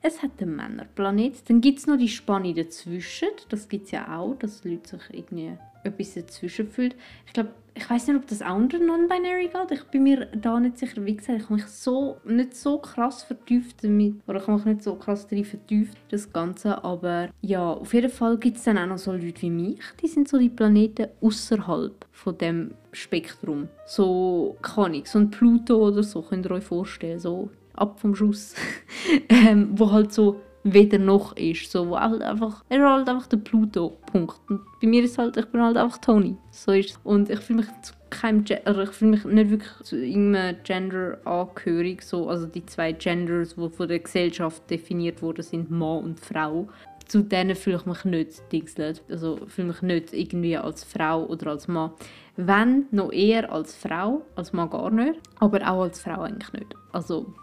es 0.00 0.22
hat 0.22 0.30
einen 0.40 0.56
Männerplanet, 0.56 1.50
dann 1.50 1.60
gibt 1.60 1.80
es 1.80 1.86
noch 1.86 1.98
die 1.98 2.08
Spanne 2.08 2.54
dazwischen. 2.54 3.28
Das 3.50 3.68
gibt 3.68 3.86
es 3.86 3.90
ja 3.90 4.16
auch, 4.16 4.36
dass 4.38 4.64
Leute 4.64 4.96
sich 4.96 5.02
irgendwie 5.18 5.52
etwas 5.84 6.14
dazwischen 6.14 6.70
fühlt. 6.70 6.96
Ich 7.26 7.34
glaube, 7.34 7.50
ich 7.80 7.88
weiß 7.88 8.08
nicht, 8.08 8.16
ob 8.16 8.26
das 8.26 8.42
unter 8.42 8.78
Non-Binary 8.78 9.48
geht. 9.48 9.78
Ich 9.78 9.84
bin 9.84 10.02
mir 10.02 10.26
da 10.26 10.60
nicht 10.60 10.78
sicher. 10.78 11.04
Wie 11.04 11.16
gesagt, 11.16 11.38
ich 11.38 11.44
habe 11.44 11.54
mich 11.54 11.66
so, 11.66 12.18
nicht 12.24 12.54
so 12.54 12.78
krass 12.78 13.22
vertieft 13.22 13.82
damit, 13.82 14.16
oder 14.26 14.38
ich 14.38 14.46
habe 14.46 14.58
mich 14.58 14.66
nicht 14.66 14.82
so 14.82 14.96
krass 14.96 15.26
darin 15.26 15.46
vertieft, 15.46 15.96
das 16.10 16.30
Ganze. 16.30 16.84
Aber 16.84 17.30
ja, 17.40 17.72
auf 17.72 17.94
jeden 17.94 18.10
Fall 18.10 18.36
gibt 18.36 18.58
es 18.58 18.64
dann 18.64 18.76
auch 18.76 18.86
noch 18.86 18.98
so 18.98 19.12
Leute 19.12 19.42
wie 19.42 19.50
mich, 19.50 19.80
die 20.02 20.08
sind 20.08 20.28
so 20.28 20.38
die 20.38 20.50
Planeten 20.50 21.08
außerhalb 21.22 22.04
von 22.12 22.36
dem 22.36 22.74
Spektrum. 22.92 23.68
So, 23.86 24.56
kann 24.60 24.92
ich, 24.92 25.06
so 25.06 25.18
ein 25.18 25.30
Pluto 25.30 25.88
oder 25.88 26.02
so, 26.02 26.20
könnt 26.20 26.46
ihr 26.46 26.50
euch 26.50 26.64
vorstellen, 26.64 27.18
so 27.18 27.48
ab 27.74 27.98
vom 27.98 28.14
Schuss. 28.14 28.54
ähm, 29.30 29.70
wo 29.72 29.90
halt 29.90 30.12
so 30.12 30.40
weder 30.62 30.98
noch 30.98 31.36
ist. 31.36 31.70
So, 31.70 31.98
halt 31.98 32.22
einfach, 32.22 32.64
er 32.68 32.78
ist 32.78 32.84
halt 32.84 33.08
einfach 33.08 33.26
der 33.26 33.38
Pluto, 33.38 33.96
Punkt. 34.10 34.38
Und 34.48 34.60
bei 34.80 34.88
mir 34.88 35.02
ist 35.02 35.18
halt, 35.18 35.36
ich 35.36 35.46
bin 35.46 35.62
halt 35.62 35.76
einfach 35.76 35.98
Tony. 35.98 36.36
So 36.50 36.72
ist 36.72 36.98
Und 37.04 37.30
ich 37.30 37.40
fühle 37.40 37.60
mich 37.60 37.68
zu 37.82 37.92
keinem 38.10 38.44
Gender, 38.44 38.82
ich 38.82 38.90
fühle 38.90 39.12
mich 39.12 39.24
nicht 39.24 39.50
wirklich 39.50 39.72
zu 39.82 39.96
irgendeinem 39.96 40.56
Gender 40.64 41.18
angehörig. 41.24 42.02
So, 42.02 42.28
also 42.28 42.46
die 42.46 42.66
zwei 42.66 42.92
Genders, 42.92 43.54
die 43.54 43.70
von 43.70 43.88
der 43.88 44.00
Gesellschaft 44.00 44.68
definiert 44.70 45.22
wurden, 45.22 45.42
sind 45.42 45.70
Mann 45.70 46.04
und 46.04 46.20
Frau. 46.20 46.68
Zu 47.06 47.22
denen 47.22 47.56
fühle 47.56 47.76
ich 47.76 47.86
mich 47.86 48.04
nicht 48.04 48.52
dingselt. 48.52 49.02
Also 49.08 49.38
fühle 49.48 49.68
mich 49.68 49.82
nicht 49.82 50.12
irgendwie 50.12 50.56
als 50.56 50.84
Frau 50.84 51.24
oder 51.26 51.50
als 51.50 51.66
Mann. 51.66 51.90
Wenn, 52.36 52.86
noch 52.90 53.12
eher 53.12 53.50
als 53.52 53.74
Frau, 53.74 54.22
als 54.36 54.52
Mann 54.52 54.70
gar 54.70 54.90
nicht. 54.90 55.18
Aber 55.38 55.58
auch 55.68 55.82
als 55.82 56.00
Frau 56.00 56.22
eigentlich 56.22 56.52
nicht. 56.52 56.74
Also, 56.92 57.34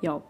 ja. 0.00 0.22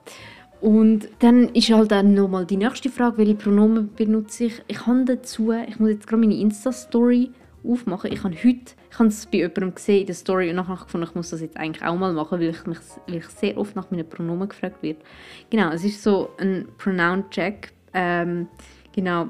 Und 0.60 1.08
dann 1.20 1.48
ist 1.50 1.70
halt 1.70 1.90
dann 1.90 2.14
nochmal 2.14 2.44
die 2.44 2.58
nächste 2.58 2.90
Frage, 2.90 3.18
welche 3.18 3.34
Pronomen 3.34 3.90
benutze 3.94 4.44
ich. 4.44 4.62
Ich 4.68 4.86
habe 4.86 5.04
dazu, 5.06 5.52
ich 5.52 5.78
muss 5.78 5.90
jetzt 5.90 6.06
gerade 6.06 6.20
meine 6.20 6.36
Insta-Story 6.36 7.30
aufmachen. 7.66 8.12
Ich 8.12 8.22
habe 8.22 8.34
heute, 8.34 8.74
ich 8.90 8.98
habe 8.98 9.08
es 9.08 9.26
bei 9.26 9.38
jemandem 9.38 9.74
gesehen 9.74 10.00
in 10.00 10.06
der 10.06 10.14
Story 10.14 10.50
und 10.50 10.56
nachher 10.56 10.84
gefunden, 10.84 11.06
ich 11.08 11.14
muss 11.14 11.30
das 11.30 11.40
jetzt 11.40 11.56
eigentlich 11.56 11.84
auch 11.84 11.96
mal 11.96 12.12
machen, 12.12 12.40
weil 12.40 12.50
ich, 12.50 12.66
mich, 12.66 12.78
weil 13.06 13.16
ich 13.16 13.26
sehr 13.26 13.56
oft 13.56 13.74
nach 13.74 13.90
meinen 13.90 14.08
Pronomen 14.08 14.48
gefragt 14.48 14.82
werde. 14.82 15.00
Genau, 15.48 15.70
es 15.70 15.84
ist 15.84 16.02
so 16.02 16.30
ein 16.38 16.68
Pronoun-Check. 16.76 17.72
Ähm, 17.94 18.48
genau. 18.94 19.28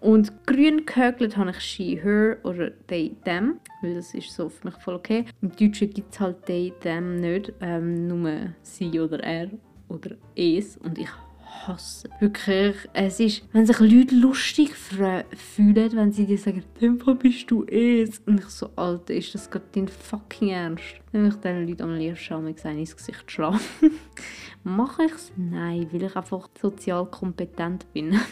Und 0.00 0.46
grün 0.46 0.84
gehökelt 0.84 1.36
habe 1.36 1.50
ich 1.50 1.60
she, 1.60 2.00
her 2.02 2.38
oder 2.42 2.72
they, 2.88 3.14
them, 3.24 3.60
weil 3.82 3.94
das 3.94 4.14
ist 4.14 4.32
so 4.32 4.48
für 4.48 4.66
mich 4.66 4.76
voll 4.78 4.94
okay. 4.94 5.26
Im 5.42 5.54
Deutschen 5.54 5.90
gibt 5.90 6.12
es 6.12 6.18
halt 6.18 6.44
they, 6.46 6.72
them 6.80 7.20
nicht, 7.20 7.52
ähm, 7.60 8.08
nur 8.08 8.32
sie 8.62 8.98
oder 8.98 9.22
er 9.22 9.48
oder 9.92 10.16
es 10.34 10.76
und 10.78 10.98
ich 10.98 11.10
hasse 11.66 12.08
wirklich. 12.20 12.76
Es 12.92 13.20
ist, 13.20 13.42
wenn 13.52 13.66
sich 13.66 13.78
Leute 13.78 14.14
lustig 14.14 14.74
fühlen, 14.74 15.24
wenn 15.92 16.12
sie 16.12 16.26
dir 16.26 16.38
sagen, 16.38 16.64
dem 16.80 16.98
bist 16.98 17.50
du 17.50 17.64
es. 17.64 18.20
Und 18.26 18.40
ich 18.40 18.46
so, 18.46 18.70
Alter, 18.76 19.14
ist 19.14 19.34
das 19.34 19.50
gerade 19.50 19.66
dein 19.72 19.88
fucking 19.88 20.48
Ernst? 20.48 21.00
Wenn 21.12 21.26
ich 21.26 21.34
diesen 21.36 21.68
Leuten 21.68 21.82
am 21.82 21.94
liebsten 21.94 22.78
ins 22.78 22.96
Gesicht 22.96 23.30
schlagen. 23.30 23.60
Mache 24.64 25.04
ich 25.04 25.12
es? 25.12 25.32
Nein, 25.36 25.88
weil 25.92 26.02
ich 26.04 26.16
einfach 26.16 26.48
sozial 26.60 27.06
kompetent 27.06 27.92
bin. 27.92 28.18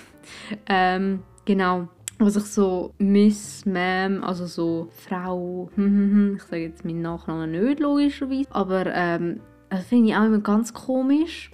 Ähm, 0.68 1.22
genau. 1.46 1.88
Was 2.18 2.36
ich 2.36 2.44
so 2.44 2.92
Miss, 2.98 3.64
Ma'am, 3.64 4.20
also 4.20 4.44
so 4.44 4.88
Frau, 4.90 5.70
hm, 5.74 5.84
hm, 5.84 6.12
hm, 6.12 6.36
ich 6.36 6.42
sage 6.42 6.62
jetzt 6.64 6.84
meinen 6.84 7.00
Nachnamen 7.00 7.50
nicht 7.50 7.80
logischerweise, 7.80 8.54
aber 8.54 8.84
ähm, 8.94 9.40
das 9.70 9.86
finde 9.86 10.10
ich 10.10 10.16
auch 10.16 10.24
immer 10.24 10.40
ganz 10.40 10.74
komisch 10.74 11.50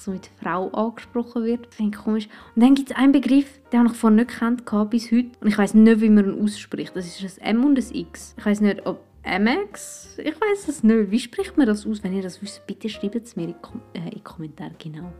so 0.00 0.12
mit 0.12 0.30
Frau 0.40 0.68
angesprochen 0.68 1.44
wird. 1.44 1.66
Das 1.66 1.74
finde 1.74 1.96
ich 1.96 2.04
komisch. 2.04 2.28
Und 2.54 2.62
dann 2.62 2.74
gibt 2.74 2.90
es 2.90 2.96
einen 2.96 3.12
Begriff, 3.12 3.60
den 3.72 3.80
habe 3.80 3.90
ich 3.90 3.96
vorher 3.96 4.16
nicht 4.16 4.30
gekannt 4.30 4.90
bis 4.90 5.10
heute. 5.10 5.30
Und 5.40 5.48
ich 5.48 5.58
weiß 5.58 5.74
nicht, 5.74 6.00
wie 6.00 6.08
man 6.08 6.24
ihn 6.24 6.42
ausspricht. 6.42 6.94
Das 6.94 7.06
ist 7.06 7.40
ein 7.42 7.56
M 7.56 7.64
und 7.64 7.78
ein 7.78 7.94
X. 7.94 8.34
Ich 8.38 8.46
weiß 8.46 8.60
nicht, 8.60 8.86
ob 8.86 9.00
MX? 9.24 10.18
Ich 10.18 10.40
weiß 10.40 10.68
es 10.68 10.82
nicht. 10.82 11.10
Wie 11.10 11.18
spricht 11.18 11.56
man 11.58 11.66
das 11.66 11.86
aus? 11.86 12.02
Wenn 12.02 12.14
ihr 12.14 12.22
das 12.22 12.40
wisst, 12.40 12.66
bitte 12.66 12.88
schreibt 12.88 13.16
es 13.16 13.36
mir 13.36 13.48
in, 13.48 13.60
Kom 13.60 13.82
äh, 13.92 14.14
in 14.14 14.22
Kommentare. 14.22 14.72
Genau 14.78 15.12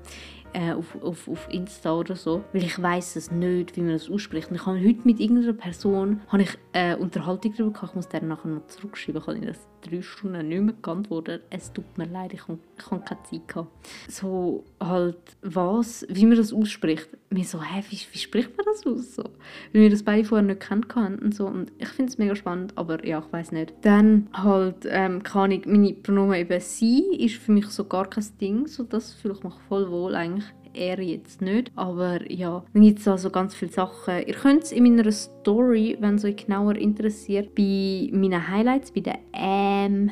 äh, 0.53 0.73
auf, 0.73 1.01
auf, 1.03 1.29
auf 1.29 1.49
Insta 1.51 1.95
oder 1.95 2.17
so, 2.17 2.45
weil 2.53 2.65
ich 2.65 2.81
weiß 2.81 3.17
es 3.17 3.31
nicht, 3.31 3.77
wie 3.77 3.81
man 3.81 3.93
das 3.93 4.11
ausspricht. 4.11 4.51
Und 4.51 4.57
ich 4.57 4.67
habe 4.67 4.79
heute 4.79 5.01
mit 5.05 5.21
irgendeiner 5.21 5.53
Person 5.53 6.21
habe 6.29 6.43
ich 6.43 6.59
eine 6.73 6.99
Unterhaltung 6.99 7.53
darüber 7.57 7.75
gehabt, 7.75 7.91
ich 7.91 7.97
muss 7.97 8.09
der 8.09 8.23
nachher 8.23 8.49
noch 8.49 8.67
zurückschreiben, 8.67 9.21
ich 9.21 9.27
habe 9.27 9.47
das 9.47 9.69
drei 9.83 10.03
Stunden 10.03 10.49
nicht 10.49 10.61
mehr 10.61 10.75
geantwortet. 10.83 11.43
Es 11.51 11.73
tut 11.73 11.97
mir 11.97 12.07
leid, 12.07 12.33
ich 12.33 12.47
habe, 12.49 12.59
keine 12.77 13.05
Zeit 13.05 13.49
gehabt. 13.49 13.71
So 14.09 14.65
halt, 14.81 15.19
was, 15.43 16.07
wie 16.09 16.27
man 16.27 16.37
das 16.37 16.53
ausspricht. 16.53 17.09
Mir 17.31 17.45
so, 17.45 17.63
hä, 17.63 17.83
wie, 17.91 17.99
wie 18.13 18.19
spricht 18.19 18.57
man 18.57 18.67
das 18.67 18.87
aus? 18.87 19.17
So, 19.17 19.25
weil 19.73 19.83
wir 19.83 19.91
das 19.91 20.03
beide 20.03 20.25
vorher 20.25 20.47
nicht 20.47 20.61
kennt 20.61 20.95
und 20.97 21.35
so. 21.35 21.47
Und 21.47 21.73
ich 21.79 21.89
finde 21.89 22.11
es 22.11 22.19
mega 22.19 22.35
spannend, 22.35 22.73
aber 22.77 23.05
ja, 23.07 23.19
ich 23.19 23.33
weiß 23.33 23.53
nicht. 23.53 23.75
Dann 23.83 24.29
halt, 24.33 24.87
ähm, 24.87 25.23
kann 25.23 25.51
ich, 25.51 25.67
meine 25.67 25.93
Pronomen 25.93 26.37
eben 26.37 26.61
sie 26.61 27.05
ist 27.19 27.37
für 27.37 27.53
mich 27.53 27.67
so 27.67 27.85
gar 27.85 28.09
kein 28.09 28.25
Ding, 28.41 28.67
so 28.67 28.83
das 28.83 29.13
fühle 29.15 29.35
ich 29.35 29.43
mich 29.43 29.55
voll 29.69 29.91
wohl 29.91 30.15
eigentlich 30.15 30.47
er 30.79 31.01
jetzt 31.01 31.43
nicht. 31.43 31.73
Aber 31.77 32.31
ja, 32.31 32.65
dann 32.73 32.83
gibt 32.83 33.01
es 33.01 33.09
also 33.09 33.31
ganz 33.31 33.55
viele 33.55 33.73
Sachen. 33.73 34.27
Ihr 34.27 34.35
könnt 34.35 34.65
es 34.65 34.73
in 34.73 34.85
meiner 34.85 35.11
Story, 35.13 35.97
wenn 36.01 36.15
es 36.15 36.25
euch 36.25 36.37
genauer 36.37 36.77
interessiert, 36.77 37.55
bei 37.55 38.09
meinen 38.13 38.49
Highlights, 38.49 38.93
bei 38.93 39.01
den 39.01 39.19
ähm, 39.33 40.11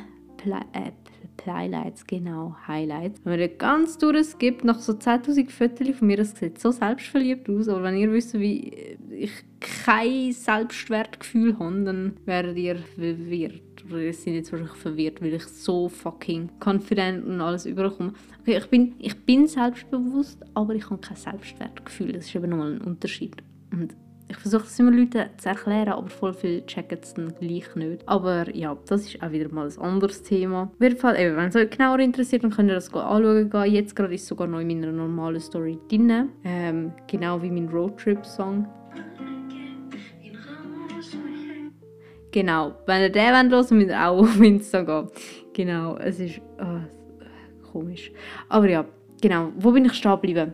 äh, 0.72 0.90
Highlights, 1.46 2.06
genau, 2.06 2.56
Highlights. 2.66 3.20
Wenn 3.24 3.32
man 3.32 3.40
den 3.40 3.58
ganz 3.58 3.98
durchskippt, 3.98 4.64
nach 4.64 4.80
so 4.80 4.92
10'000 4.92 5.50
Fotos 5.50 5.96
von 5.96 6.06
mir, 6.08 6.16
das 6.16 6.36
sieht 6.36 6.58
so 6.58 6.70
selbstverliebt 6.70 7.48
aus, 7.48 7.68
aber 7.68 7.84
wenn 7.84 7.96
ihr 7.96 8.12
wisst, 8.12 8.38
wie 8.38 8.96
ich 9.10 9.32
kein 9.60 10.32
Selbstwertgefühl 10.32 11.58
habe, 11.58 11.84
dann 11.84 12.16
werdet 12.24 12.56
ihr 12.56 12.76
verwirrt. 12.76 13.62
Seid 13.88 14.34
jetzt 14.34 14.52
wahrscheinlich 14.52 14.76
verwirrt, 14.76 15.22
weil 15.22 15.34
ich 15.34 15.44
so 15.44 15.88
fucking 15.88 16.50
confident 16.64 17.24
und 17.24 17.40
alles 17.40 17.66
überkomme. 17.66 18.12
Okay, 18.40 18.58
ich 18.58 18.66
bin, 18.66 18.94
ich 18.98 19.16
bin 19.24 19.46
selbstbewusst, 19.46 20.42
aber 20.54 20.74
ich 20.74 20.88
habe 20.90 21.00
kein 21.00 21.16
Selbstwertgefühl. 21.16 22.12
Das 22.12 22.26
ist 22.26 22.34
eben 22.34 22.50
nochmal 22.50 22.74
ein 22.74 22.80
Unterschied. 22.80 23.36
Und 23.72 23.94
ich 24.28 24.36
versuche 24.36 24.64
es 24.64 24.78
immer 24.78 24.90
Leuten 24.90 25.24
zu 25.36 25.48
erklären, 25.48 25.88
aber 25.88 26.08
voll 26.08 26.34
viel 26.34 26.64
checken 26.66 26.98
es 27.00 27.14
dann 27.14 27.32
gleich 27.38 27.74
nicht. 27.76 28.08
Aber 28.08 28.54
ja, 28.54 28.76
das 28.86 29.06
ist 29.06 29.22
auch 29.22 29.30
wieder 29.30 29.48
mal 29.52 29.68
ein 29.68 29.78
anderes 29.78 30.22
Thema. 30.22 30.64
Auf 30.74 30.82
jeden 30.82 30.96
Fall, 30.96 31.18
eben, 31.18 31.36
wenn 31.36 31.48
es 31.48 31.56
euch 31.56 31.70
genauer 31.70 32.00
interessiert, 32.00 32.42
dann 32.42 32.50
könnt 32.50 32.68
ihr 32.68 32.74
das 32.74 32.92
anschauen. 32.92 33.72
Jetzt 33.72 33.94
gerade 33.94 34.14
ist 34.14 34.22
es 34.22 34.28
sogar 34.28 34.48
noch 34.48 34.60
in 34.60 34.68
meiner 34.68 34.92
normalen 34.92 35.40
Story 35.40 35.78
drin. 35.88 36.30
Ähm, 36.44 36.92
genau 37.06 37.40
wie 37.40 37.50
mein 37.50 37.68
Roadtrip-Song. 37.68 38.66
Genau, 42.36 42.74
wenn 42.84 43.00
ihr 43.00 43.08
den 43.08 43.50
wollt, 43.50 43.50
hören, 43.50 43.78
müsst 43.78 43.88
ihr 43.88 44.06
auch 44.06 44.18
auf 44.20 44.40
Insta. 44.42 45.08
Genau, 45.54 45.96
es 45.96 46.20
ist 46.20 46.38
oh, 46.60 47.72
komisch. 47.72 48.12
Aber 48.50 48.68
ja, 48.68 48.84
genau, 49.22 49.52
wo 49.56 49.70
bin 49.70 49.86
ich 49.86 49.94
stehen 49.94 50.10
geblieben? 50.10 50.52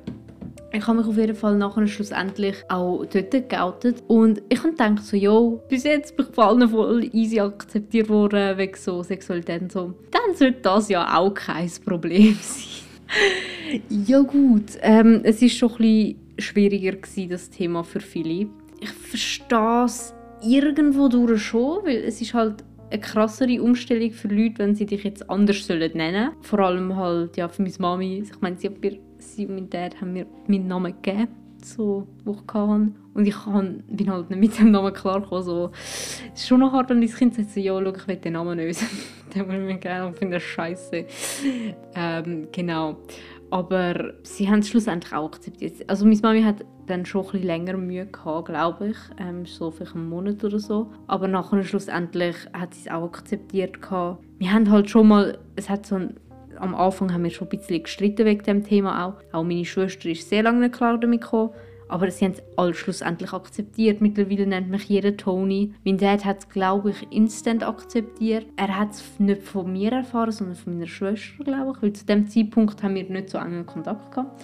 Ich 0.73 0.87
habe 0.87 0.99
mich 0.99 1.09
auf 1.09 1.17
jeden 1.17 1.35
Fall 1.35 1.57
nachher 1.57 1.85
schlussendlich 1.89 2.55
auch 2.69 3.05
dort 3.07 3.49
geoutet. 3.49 4.01
Und 4.07 4.43
ich 4.49 4.61
habe 4.61 4.71
gedacht 4.71 5.01
so, 5.01 5.17
jo, 5.17 5.61
bis 5.69 5.83
jetzt 5.83 6.17
bin 6.17 6.27
ich 6.29 6.33
von 6.33 6.45
allen 6.45 6.69
voll 6.69 7.11
easy 7.13 7.41
akzeptiert 7.41 8.09
worden, 8.09 8.57
wegen 8.59 8.77
so 8.77 9.03
Sexualität 9.03 9.63
und 9.63 9.73
so. 9.73 9.93
Dann 10.13 10.37
sollte 10.37 10.61
das 10.61 10.89
ja 10.89 11.19
auch 11.19 11.35
kein 11.35 11.69
Problem 11.85 12.39
sein. 12.41 13.83
ja 14.07 14.21
gut, 14.21 14.79
ähm, 14.83 15.23
es 15.25 15.43
ist 15.43 15.57
schon 15.57 15.73
ein 15.73 15.79
bisschen 15.79 16.17
schwieriger 16.39 16.93
gewesen, 16.93 17.29
das 17.29 17.51
Thema 17.51 17.83
für 17.83 17.99
viele. 17.99 18.47
Ich 18.79 18.91
verstehe 18.91 19.85
es 19.85 20.15
irgendwo 20.43 21.09
durch 21.09 21.43
schon, 21.43 21.85
weil 21.85 22.05
es 22.05 22.21
ist 22.21 22.35
halt 22.35 22.65
eine 22.91 23.01
krassere 23.01 23.63
Umstellung 23.63 24.11
für 24.11 24.29
Leute, 24.29 24.59
wenn 24.59 24.75
sie 24.75 24.87
dich 24.87 25.05
jetzt 25.05 25.29
anders 25.31 25.67
sollen 25.67 25.93
nennen. 25.95 26.33
Vor 26.43 26.61
allem 26.61 26.95
halt 26.97 27.37
ja 27.37 27.49
für 27.49 27.63
meine 27.63 27.75
Mami. 27.79 28.25
Ich 28.25 28.41
meine, 28.41 28.57
sie 28.57 28.69
mir 28.69 28.99
sie 29.19 29.47
und 29.47 29.55
mein 29.55 29.71
Dad 29.71 30.01
haben 30.01 30.13
mir 30.13 30.27
meinen 30.47 30.67
Namen 30.67 30.95
gegeben, 31.01 31.29
so, 31.63 32.07
wo 32.25 32.33
ich 32.33 32.55
hatte. 32.55 32.93
Und 33.15 33.27
ich 33.27 33.35
kann, 33.35 33.83
bin 33.89 34.11
halt 34.11 34.31
nicht 34.31 34.41
mit 34.41 34.59
dem 34.59 34.71
Namen 34.71 34.93
klargekommen. 34.93 35.45
So. 35.45 35.71
Es 35.75 36.41
ist 36.41 36.49
schon 36.49 36.61
noch 36.61 36.73
hart, 36.73 36.91
wenn 36.91 37.01
das 37.01 37.15
Kind 37.15 37.35
sagt, 37.35 37.51
so, 37.51 37.61
ja, 37.61 37.79
schau, 37.79 37.95
ich 37.95 38.09
will 38.09 38.17
den 38.17 38.33
Namen 38.35 38.59
lösen. 38.59 38.89
den 39.35 39.49
will 39.49 39.61
ich 39.61 39.67
mir 39.67 39.79
gerne 39.79 40.07
und 40.07 40.19
finde 40.19 40.37
das 40.37 40.43
scheiße. 40.43 41.07
Ähm, 41.95 42.49
genau. 42.53 42.99
Aber 43.51 44.15
sie 44.23 44.49
haben 44.49 44.61
es 44.61 44.69
schlussendlich 44.71 45.13
auch 45.13 45.27
akzeptiert. 45.27 45.75
Also 45.87 46.07
meine 46.07 46.21
Mami 46.23 46.43
hat 46.43 46.65
dann 46.87 47.07
schon 47.07 47.27
ein 47.33 47.43
länger 47.43 47.77
Mühe 47.77 48.07
gehabt, 48.07 48.49
glaube 48.49 48.89
ich. 48.89 48.97
Ähm, 49.19 49.47
so 49.47 49.71
vielleicht 49.71 49.95
einen 49.95 50.09
Monat 50.09 50.43
oder 50.45 50.59
so. 50.59 50.91
Aber 51.07 51.29
nachher 51.29 51.63
schlussendlich 51.65 52.37
hat 52.53 52.75
sie 52.75 52.89
es 52.89 52.93
auch 52.93 53.05
akzeptiert 53.05 53.81
gehabt. 53.81 54.25
Wir 54.39 54.53
haben 54.53 54.71
halt 54.71 54.91
schon 54.91 55.09
mal, 55.09 55.39
es 55.57 55.69
hat 55.69 55.87
so 55.87 55.97
ein 55.97 56.17
am 56.59 56.75
Anfang 56.75 57.13
haben 57.13 57.25
wir 57.25 57.31
schon 57.31 57.49
ein 57.49 57.59
bisschen 57.59 57.83
gestritten 57.83 58.27
wegen 58.27 58.43
dem 58.45 58.65
Thema 58.65 59.07
auch. 59.07 59.15
Auch 59.33 59.43
meine 59.43 59.65
Schwester 59.65 60.11
ist 60.11 60.29
sehr 60.29 60.43
lange 60.43 60.61
nicht 60.61 60.75
klar 60.75 60.99
damit 60.99 61.23
gekommen. 61.23 61.51
Aber 61.89 62.11
sie 62.11 62.25
haben 62.25 62.33
es 62.33 62.43
alle 62.57 62.73
schlussendlich 62.73 63.35
akzeptiert. 63.35 64.01
Mittlerweile 64.01 64.47
nennt 64.47 64.71
mich 64.71 64.85
jeder 64.85 65.15
Tony. 65.15 65.75
Mein 65.85 65.99
Dad 65.99 66.25
hat 66.25 66.39
es, 66.39 66.49
glaube 66.49 66.91
ich, 66.91 67.07
instant 67.11 67.63
akzeptiert. 67.63 68.47
Er 68.57 68.79
hat 68.79 68.93
es 68.93 69.05
nicht 69.19 69.43
von 69.43 69.71
mir 69.71 69.93
erfahren, 69.93 70.33
sondern 70.33 70.57
von 70.57 70.73
meiner 70.73 70.87
Schwester, 70.87 71.45
glaube 71.45 71.73
ich. 71.77 71.83
Weil 71.83 71.93
zu 71.93 72.07
dem 72.07 72.29
Zeitpunkt 72.29 72.83
haben 72.83 72.95
wir 72.95 73.05
nicht 73.05 73.29
so 73.29 73.37
engen 73.37 73.67
Kontakt 73.67 74.11
gehabt. 74.13 74.43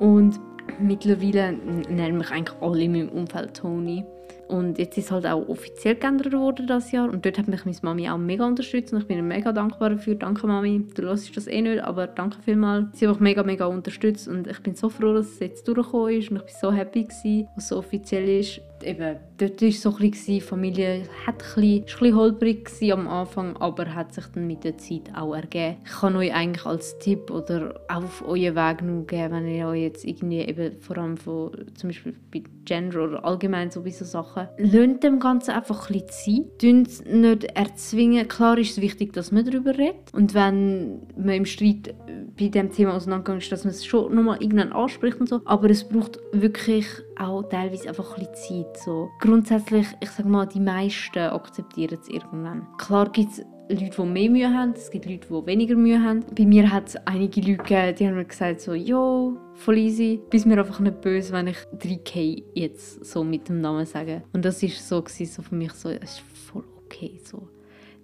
Und 0.00 0.40
mittlerweile 0.80 1.52
nennen 1.52 2.18
mich 2.18 2.30
eigentlich 2.30 2.56
alle 2.60 2.82
in 2.82 2.92
meinem 2.92 3.08
Umfeld 3.08 3.54
Tony. 3.54 4.04
Und 4.48 4.78
jetzt 4.78 4.96
ist 4.96 5.06
es 5.06 5.10
halt 5.10 5.26
auch 5.26 5.46
offiziell 5.48 5.94
geändert 5.94 6.32
worden 6.32 6.66
das 6.66 6.90
Jahr. 6.90 7.10
Und 7.10 7.24
dort 7.24 7.38
hat 7.38 7.48
mich 7.48 7.66
meine 7.66 7.76
Mami 7.82 8.08
auch 8.08 8.16
mega 8.16 8.46
unterstützt. 8.46 8.92
Und 8.94 9.00
ich 9.00 9.06
bin 9.06 9.28
mega 9.28 9.52
dankbar 9.52 9.90
dafür. 9.90 10.14
Danke 10.14 10.46
Mami. 10.46 10.86
Du 10.94 11.02
hörst 11.02 11.36
das 11.36 11.46
eh 11.46 11.60
nicht, 11.60 11.84
aber 11.84 12.06
danke 12.06 12.38
vielmals. 12.42 12.98
Sie 12.98 13.06
hat 13.06 13.14
mich 13.16 13.20
mega, 13.20 13.42
mega 13.42 13.66
unterstützt. 13.66 14.26
Und 14.26 14.46
ich 14.46 14.58
bin 14.60 14.74
so 14.74 14.88
froh, 14.88 15.12
dass 15.12 15.26
es 15.26 15.38
jetzt 15.40 15.68
durchgekommen 15.68 16.14
ist. 16.14 16.30
Und 16.30 16.38
ich 16.38 16.44
bin 16.44 16.54
so 16.60 16.72
happy 16.72 17.04
gewesen, 17.04 17.48
dass 17.54 17.64
es 17.64 17.68
so 17.68 17.76
offiziell 17.76 18.26
ist 18.26 18.62
eben, 18.84 19.16
dort 19.38 19.62
war 19.62 19.68
es 19.68 19.82
so 19.82 19.96
ein 19.96 20.10
die 20.10 20.40
Familie 20.40 21.02
hat 21.26 21.34
ein 21.34 21.38
bisschen, 21.38 21.64
ein 21.64 21.84
bisschen 21.84 22.16
holprig 22.16 22.92
am 22.92 23.08
Anfang, 23.08 23.56
aber 23.56 23.94
hat 23.94 24.14
sich 24.14 24.26
dann 24.26 24.46
mit 24.46 24.64
der 24.64 24.78
Zeit 24.78 25.10
auch 25.14 25.34
ergeben. 25.34 25.76
Ich 25.84 25.92
kann 25.92 26.16
euch 26.16 26.32
eigentlich 26.32 26.66
als 26.66 26.98
Tipp 26.98 27.30
oder 27.30 27.80
auf 27.88 28.26
euren 28.26 28.54
Weg 28.54 28.82
nur 28.82 29.06
geben, 29.06 29.32
wenn 29.32 29.48
ihr 29.48 29.68
euch 29.68 29.82
jetzt 29.82 30.04
irgendwie 30.04 30.40
eben 30.40 30.80
vor 30.80 30.98
allem 30.98 31.16
von, 31.16 31.52
zum 31.74 31.88
Beispiel 31.88 32.14
bei 32.32 32.42
Gender 32.64 33.04
oder 33.04 33.24
allgemein 33.24 33.70
so 33.70 33.82
Sachen, 33.88 34.48
lasst 34.58 35.02
dem 35.02 35.20
Ganzen 35.20 35.52
einfach 35.52 35.88
ein 35.90 36.00
bisschen 36.00 36.44
Zeit. 36.46 36.58
Tun 36.58 36.86
nicht 37.20 37.44
erzwingen. 37.44 38.28
Klar 38.28 38.58
ist 38.58 38.72
es 38.72 38.80
wichtig, 38.80 39.12
dass 39.12 39.32
man 39.32 39.44
darüber 39.44 39.76
redet 39.76 40.12
und 40.12 40.34
wenn 40.34 41.00
man 41.16 41.34
im 41.34 41.46
Streit 41.46 41.94
bei 42.38 42.48
dem 42.48 42.70
Thema 42.70 42.94
auseinandergegangen 42.94 43.40
ist, 43.40 43.52
dass 43.52 43.64
man 43.64 43.72
es 43.72 43.84
schon 43.84 44.14
nochmal 44.14 44.40
irgendwann 44.40 44.72
anspricht 44.72 45.18
und 45.20 45.28
so, 45.28 45.40
aber 45.44 45.70
es 45.70 45.88
braucht 45.88 46.18
wirklich 46.32 46.86
auch 47.18 47.42
teilweise 47.42 47.88
einfach 47.88 48.16
ein 48.16 48.26
bisschen 48.26 48.64
Zeit. 48.64 48.78
So. 48.78 49.10
Grundsätzlich, 49.20 49.86
ich 50.00 50.10
sage 50.10 50.28
mal, 50.28 50.46
die 50.46 50.60
meisten 50.60 51.18
akzeptieren 51.18 51.98
es 52.00 52.08
irgendwann. 52.08 52.66
Klar 52.78 53.10
gibt 53.10 53.32
es 53.32 53.44
Leute, 53.70 53.90
die 53.90 54.08
mehr 54.08 54.30
Mühe 54.30 54.48
haben, 54.48 54.72
es 54.74 54.90
gibt 54.90 55.04
Leute, 55.04 55.26
die 55.28 55.46
weniger 55.46 55.74
Mühe 55.74 56.02
haben. 56.02 56.24
Bei 56.34 56.46
mir 56.46 56.72
hat 56.72 56.88
es 56.88 56.96
einige 57.06 57.40
Leute 57.40 57.58
gegeben, 57.58 57.96
die 57.96 58.06
haben 58.06 58.14
mir 58.14 58.24
gesagt 58.24 58.62
so, 58.62 58.72
jo, 58.72 59.36
voll 59.54 59.76
easy, 59.76 60.20
bist 60.30 60.46
mir 60.46 60.58
einfach 60.58 60.80
nicht 60.80 61.02
böse, 61.02 61.32
wenn 61.34 61.48
ich 61.48 61.58
3K 61.78 62.44
jetzt 62.54 63.04
so 63.04 63.22
mit 63.22 63.48
dem 63.48 63.60
Namen 63.60 63.84
sage. 63.84 64.22
Und 64.32 64.44
das 64.44 64.62
war 64.62 64.70
so, 64.70 65.04
so 65.06 65.42
für 65.42 65.54
mich 65.54 65.72
so, 65.72 65.90
es 65.90 66.12
ist 66.12 66.20
voll 66.20 66.64
okay 66.78 67.20
so. 67.22 67.46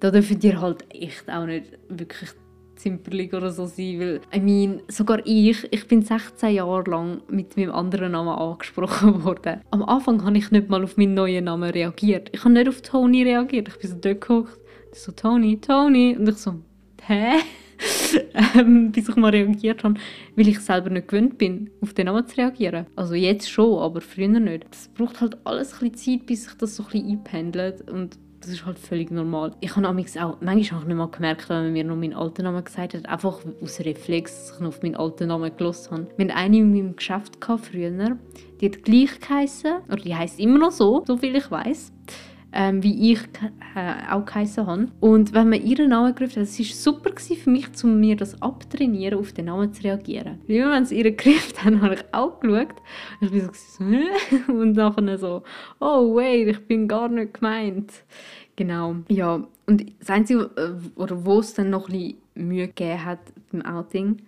Da 0.00 0.10
dürfen 0.10 0.38
dir 0.38 0.60
halt 0.60 0.84
echt 0.90 1.30
auch 1.30 1.46
nicht 1.46 1.78
wirklich 1.88 2.30
zimperlich 2.84 3.32
oder 3.32 3.50
so 3.50 3.64
sein, 3.64 3.98
weil, 3.98 4.20
I 4.34 4.40
mean, 4.40 4.82
sogar 4.88 5.20
ich, 5.24 5.66
ich 5.72 5.88
bin 5.88 6.02
16 6.02 6.54
Jahre 6.54 6.90
lang 6.90 7.22
mit 7.28 7.56
meinem 7.56 7.72
anderen 7.72 8.12
Namen 8.12 8.28
angesprochen 8.28 9.24
worden. 9.24 9.62
Am 9.70 9.82
Anfang 9.82 10.22
habe 10.22 10.36
ich 10.36 10.50
nicht 10.50 10.68
mal 10.68 10.84
auf 10.84 10.98
meinen 10.98 11.14
neuen 11.14 11.46
Namen 11.46 11.70
reagiert. 11.70 12.28
Ich 12.32 12.44
habe 12.44 12.52
nicht 12.52 12.68
auf 12.68 12.82
Tony 12.82 13.22
reagiert. 13.22 13.68
Ich 13.68 13.78
bin 13.78 13.90
so 13.90 13.96
dort 13.96 14.20
geguckt, 14.20 14.58
so 14.92 15.12
Tony, 15.12 15.58
Tony, 15.58 16.14
und 16.18 16.28
ich 16.28 16.36
so, 16.36 16.56
hä? 17.06 17.38
ähm, 18.54 18.92
bis 18.92 19.08
ich 19.08 19.16
mal 19.16 19.30
reagiert 19.30 19.82
habe, 19.82 19.94
weil 20.36 20.48
ich 20.48 20.60
selber 20.60 20.90
nicht 20.90 21.08
gewöhnt 21.08 21.38
bin, 21.38 21.70
auf 21.80 21.94
den 21.94 22.06
Namen 22.06 22.26
zu 22.26 22.36
reagieren. 22.36 22.86
Also 22.96 23.14
jetzt 23.14 23.50
schon, 23.50 23.78
aber 23.82 24.00
früher 24.02 24.28
nicht. 24.28 24.66
Es 24.70 24.88
braucht 24.88 25.20
halt 25.22 25.38
alles 25.44 25.72
ein 25.72 25.90
bisschen 25.90 26.18
Zeit, 26.18 26.26
bis 26.26 26.44
sich 26.44 26.54
das 26.54 26.76
so 26.76 26.84
ein 26.84 26.90
bisschen 26.90 27.10
einpendelt 27.10 27.90
und 27.90 28.18
das 28.44 28.52
ist 28.52 28.66
halt 28.66 28.78
völlig 28.78 29.10
normal. 29.10 29.52
Ich 29.60 29.74
habe 29.74 29.88
auch, 29.88 29.94
manchmal 29.94 30.52
habe 30.52 30.58
ich 30.58 30.70
nicht 30.70 30.96
mal 30.96 31.08
gemerkt, 31.08 31.48
wenn 31.48 31.64
man 31.64 31.72
mir 31.72 31.84
noch 31.84 31.96
meinen 31.96 32.12
alten 32.12 32.42
Namen 32.42 32.62
gesagt 32.62 32.94
hat, 32.94 33.06
einfach 33.06 33.40
aus 33.62 33.80
Reflex, 33.80 34.48
dass 34.48 34.60
ich 34.60 34.66
auf 34.66 34.82
meinen 34.82 34.96
alten 34.96 35.28
Namen 35.28 35.56
gelassen 35.56 35.90
habe. 35.92 36.06
Wir 36.16 36.26
hatten 36.26 36.36
eine 36.36 36.58
in 36.58 36.72
meinem 36.72 36.96
Geschäft 36.96 37.38
früher, 37.42 38.18
die 38.60 38.66
hat 38.66 38.84
gleich 38.84 39.18
geheißen, 39.18 39.72
oder 39.88 39.96
die 40.02 40.14
heisst 40.14 40.38
immer 40.38 40.58
noch 40.58 40.72
so, 40.72 41.02
so 41.06 41.16
viel 41.16 41.34
ich 41.36 41.50
weiß 41.50 41.92
ähm, 42.54 42.82
wie 42.84 43.12
ich 43.12 43.20
äh, 43.74 44.12
auch 44.12 44.24
geheißen 44.24 44.66
habe. 44.66 44.86
Und 45.00 45.34
wenn 45.34 45.48
man 45.48 45.60
ihren 45.60 45.88
Namen 45.88 46.14
gerufen 46.14 46.36
hat, 46.36 46.48
es 46.48 46.58
war 46.58 46.66
super 46.66 47.10
für 47.20 47.50
mich, 47.50 47.66
um 47.82 47.98
mir 47.98 48.16
das 48.16 48.40
abtrainieren, 48.40 49.18
auf 49.18 49.32
den 49.32 49.46
Namen 49.46 49.72
zu 49.72 49.82
reagieren. 49.82 50.38
Weil 50.46 50.56
immer, 50.56 50.72
wenn 50.72 50.84
sie 50.86 50.98
ihren 50.98 51.16
gerufen 51.16 51.64
haben, 51.64 51.80
habe 51.82 51.94
ich 51.94 52.04
auch 52.12 52.38
geschaut. 52.38 52.74
Und 53.20 53.34
ich 53.34 53.42
war 53.42 53.54
so, 53.54 54.52
und 54.52 54.72
nachher 54.72 55.18
so, 55.18 55.42
oh 55.80 56.14
wait, 56.14 56.48
ich 56.48 56.66
bin 56.66 56.86
gar 56.86 57.08
nicht 57.08 57.34
gemeint. 57.34 57.92
Genau, 58.56 58.96
ja. 59.08 59.44
Und 59.66 59.92
das 59.98 60.10
Einzige, 60.10 60.50
äh, 60.56 60.70
wo 60.96 61.40
es 61.40 61.54
dann 61.54 61.70
noch 61.70 61.88
ein 61.88 61.92
bisschen 61.92 62.18
Mühe 62.34 62.68
gegeben 62.68 63.04
hat 63.04 63.20
beim 63.50 63.62
Outing, 63.62 64.18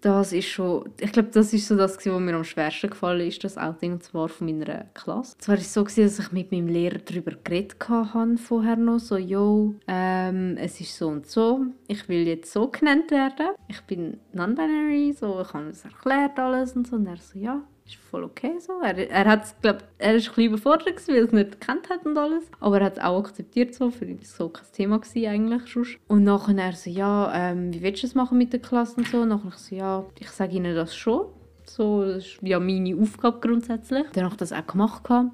das 0.00 0.32
ist 0.32 0.46
schon, 0.46 0.88
ich 1.00 1.12
glaube, 1.12 1.30
das 1.32 1.52
ist 1.52 1.66
so 1.66 1.76
das, 1.76 1.96
was 1.96 2.06
mir 2.06 2.34
am 2.34 2.44
schwersten 2.44 2.90
gefallen 2.90 3.26
ist, 3.26 3.42
das 3.44 3.58
Outing, 3.58 3.94
und 3.94 4.02
zwar 4.02 4.28
von 4.28 4.46
meiner 4.46 4.84
Klasse. 4.94 5.36
Zwar 5.38 5.56
war 5.56 5.60
es 5.60 5.72
so, 5.72 5.82
dass 5.84 6.18
ich 6.18 6.32
mit 6.32 6.52
meinem 6.52 6.68
Lehrer 6.68 6.98
darüber 6.98 7.32
geredet 7.42 7.76
habe, 7.88 8.36
vorher 8.36 8.76
noch, 8.76 8.98
so, 8.98 9.16
yo, 9.16 9.74
ähm, 9.86 10.56
es 10.58 10.80
ist 10.80 10.96
so 10.96 11.08
und 11.08 11.26
so, 11.26 11.66
ich 11.88 12.08
will 12.08 12.26
jetzt 12.26 12.52
so 12.52 12.68
genannt 12.68 13.10
werden, 13.10 13.48
ich 13.68 13.80
bin 13.82 14.18
non-binary, 14.32 15.12
so, 15.12 15.40
ich 15.40 15.52
habe 15.52 15.68
es 15.68 15.84
erklärt 15.84 16.38
alles 16.38 16.76
und 16.76 16.86
so, 16.86 16.96
und 16.96 17.06
er 17.06 17.16
so, 17.16 17.38
ja, 17.38 17.62
ist 17.86 17.96
voll 18.10 18.24
okay 18.24 18.58
so. 18.58 18.80
Er, 18.82 19.10
er 19.10 19.24
hat 19.24 19.60
glaub, 19.62 19.82
er 19.98 20.14
ist 20.14 20.28
ein 20.28 20.34
bisschen 20.34 20.52
überfordert 20.52 21.08
weil 21.08 21.16
er 21.16 21.24
es 21.24 21.32
nicht 21.32 21.60
gekannt 21.60 21.88
hat 21.90 22.04
und 22.04 22.16
alles. 22.18 22.44
Aber 22.60 22.78
er 22.80 22.86
hat 22.86 22.98
es 22.98 23.02
auch 23.02 23.18
akzeptiert 23.18 23.74
so, 23.74 23.90
für 23.90 24.04
ihn 24.04 24.18
war 24.18 24.26
so 24.26 24.48
kein 24.48 24.66
Thema 24.72 24.98
gewesen 24.98 25.28
eigentlich 25.28 25.66
schon. 25.68 25.86
Und 26.08 26.24
nachher 26.24 26.56
er 26.56 26.72
so, 26.72 26.90
ja, 26.90 27.32
ähm, 27.34 27.72
wie 27.72 27.82
willst 27.82 28.02
du 28.02 28.06
es 28.06 28.14
machen 28.14 28.38
mit 28.38 28.52
der 28.52 28.60
Klasse 28.60 28.96
und 28.96 29.08
so? 29.08 29.20
Und 29.20 29.28
nachher 29.28 29.48
ich 29.48 29.54
so, 29.54 29.74
ja, 29.74 30.04
ich 30.18 30.30
sage 30.30 30.56
ihnen 30.56 30.74
das 30.74 30.96
schon. 30.96 31.26
So, 31.64 32.04
das 32.04 32.24
ist 32.24 32.38
ja 32.42 32.60
meine 32.60 32.96
Aufgabe 32.96 33.40
grundsätzlich. 33.40 34.04
Ich 34.14 34.36
das 34.36 34.52
auch 34.52 34.66
gemacht. 34.66 35.04
Gehabt. 35.04 35.30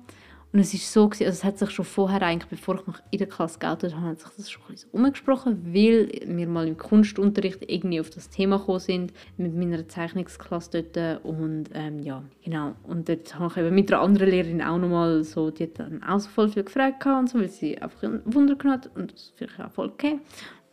Und 0.52 0.58
es 0.58 0.74
ist 0.74 0.92
so, 0.92 1.04
also 1.04 1.24
es 1.24 1.44
hat 1.44 1.58
sich 1.58 1.70
schon 1.70 1.86
vorher, 1.86 2.20
eigentlich, 2.20 2.50
bevor 2.50 2.74
ich 2.74 2.86
mich 2.86 2.96
in 3.10 3.18
der 3.18 3.26
Klasse 3.26 3.58
geoutet 3.58 3.94
habe, 3.94 4.08
hat 4.08 4.20
sich 4.20 4.30
das 4.36 4.50
schon 4.50 4.62
ein 4.64 4.72
bisschen 4.72 4.90
umgesprochen, 4.90 5.74
weil 5.74 6.10
wir 6.26 6.46
mal 6.46 6.68
im 6.68 6.76
Kunstunterricht 6.76 7.62
irgendwie 7.66 8.00
auf 8.00 8.10
das 8.10 8.28
Thema 8.28 8.58
gekommen 8.58 8.80
sind, 8.80 9.12
mit 9.38 9.54
meiner 9.54 9.88
Zeichnungsklasse 9.88 10.82
dort 10.82 11.24
und 11.24 11.70
ähm, 11.72 12.00
ja, 12.00 12.22
genau. 12.44 12.74
Und 12.82 13.08
dort 13.08 13.38
habe 13.38 13.46
ich 13.50 13.56
eben 13.56 13.74
mit 13.74 13.90
einer 13.90 14.02
anderen 14.02 14.28
Lehrerin 14.28 14.60
auch 14.60 14.76
nochmal 14.76 15.24
so, 15.24 15.50
die 15.50 15.64
hat 15.64 15.78
dann 15.78 16.02
auch 16.02 16.20
so 16.20 16.28
voll 16.28 16.50
viel 16.50 16.64
gefragt 16.64 17.06
und 17.06 17.30
so, 17.30 17.38
weil 17.38 17.48
sie 17.48 17.78
einfach 17.78 18.02
ein 18.02 18.20
Wunder 18.26 18.56
hat 18.70 18.90
und 18.94 19.14
das 19.14 19.32
finde 19.34 19.54
ich 19.56 19.64
auch 19.64 19.72
voll 19.72 19.88
okay. 19.88 20.20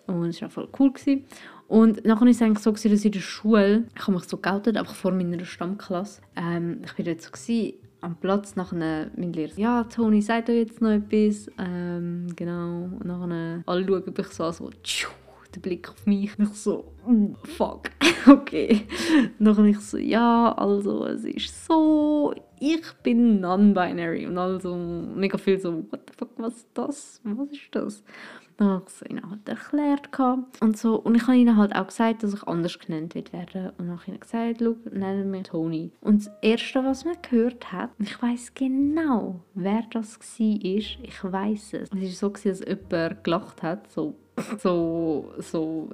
Und 0.07 0.25
es 0.25 0.41
war 0.41 0.49
auch 0.49 0.53
voll 0.53 0.69
cool. 0.77 0.91
Gewesen. 0.91 1.23
Und 1.69 2.03
nachher 2.03 2.21
war 2.21 2.27
es 2.27 2.41
eigentlich 2.41 2.59
so, 2.59 2.71
dass 2.71 2.83
in 2.83 3.11
der 3.11 3.19
Schule, 3.19 3.85
ich 3.95 4.01
habe 4.01 4.13
mich 4.13 4.23
so 4.23 4.37
geoutet, 4.37 4.75
einfach 4.75 4.95
vor 4.95 5.11
meiner 5.11 5.45
Stammklasse. 5.45 6.21
Ähm, 6.35 6.81
ich 6.83 6.97
war 6.97 7.05
dort 7.05 7.21
so, 7.21 7.29
gewesen, 7.29 7.73
am 8.01 8.15
Platz 8.15 8.55
nachher 8.55 9.11
mein 9.15 9.33
Lehrer 9.33 9.57
ja 9.57 9.83
Toni 9.83 10.21
sag 10.21 10.45
doch 10.45 10.53
jetzt 10.53 10.81
noch 10.81 10.91
etwas. 10.91 11.49
Ähm, 11.57 12.27
genau. 12.35 12.89
Und 12.99 13.05
nachher 13.05 13.63
alle 13.65 13.85
schauen 13.85 14.13
mich 14.15 14.27
so 14.27 14.43
an 14.43 14.53
so 14.53 14.69
tschuh, 14.83 15.09
der 15.53 15.59
Blick 15.59 15.89
auf 15.89 16.05
mich. 16.05 16.37
Und 16.37 16.49
ich 16.49 16.55
so 16.55 16.91
mm, 17.05 17.33
fuck. 17.43 17.91
Okay. 18.27 18.81
Nachher 19.39 19.63
ich 19.63 19.79
so 19.79 19.97
ja 19.97 20.51
also 20.51 21.05
es 21.05 21.23
ist 21.23 21.65
so 21.65 22.33
ich 22.59 22.85
bin 23.01 23.39
non-binary. 23.39 24.27
Und 24.27 24.37
also 24.37 24.75
mega 24.75 25.37
viel 25.37 25.59
so 25.59 25.85
what 25.89 26.01
the 26.07 26.13
fuck 26.17 26.31
was 26.37 26.57
ist 26.57 26.67
das? 26.73 27.21
Was 27.23 27.51
ist 27.51 27.69
das 27.71 28.03
dann 28.59 28.67
habe 28.69 28.85
ich 28.87 29.23
halt 29.23 29.47
erklärt 29.47 30.09
und 30.59 30.77
so. 30.77 30.95
Und 30.95 31.15
ich 31.15 31.23
habe 31.23 31.37
ihnen 31.37 31.55
halt 31.55 31.73
auch 31.75 31.87
gesagt, 31.87 32.23
dass 32.23 32.33
ich 32.33 32.43
anders 32.43 32.77
genannt 32.77 33.15
werde. 33.15 33.73
Und 33.77 33.87
dann 33.87 33.91
habe 33.91 34.01
ich 34.01 34.07
ihnen 34.09 34.19
gesagt, 34.19 34.57
schau, 34.59 34.75
nennen 34.91 35.31
mich 35.31 35.43
Toni. 35.43 35.91
Und 36.01 36.25
das 36.25 36.33
Erste, 36.41 36.83
was 36.83 37.05
man 37.05 37.15
gehört 37.21 37.71
hat, 37.71 37.91
ich 37.99 38.21
weiß 38.21 38.53
genau, 38.53 39.39
wer 39.53 39.83
das 39.91 40.19
war, 40.19 40.59
ich 40.61 40.99
weiß 41.21 41.73
es. 41.73 41.89
Es 41.89 41.91
war 41.91 42.07
so, 42.07 42.29
dass 42.29 42.59
jemand 42.59 43.23
gelacht 43.23 43.63
hat, 43.63 43.89
so 43.91 44.15
so, 44.59 45.33
so 45.37 45.89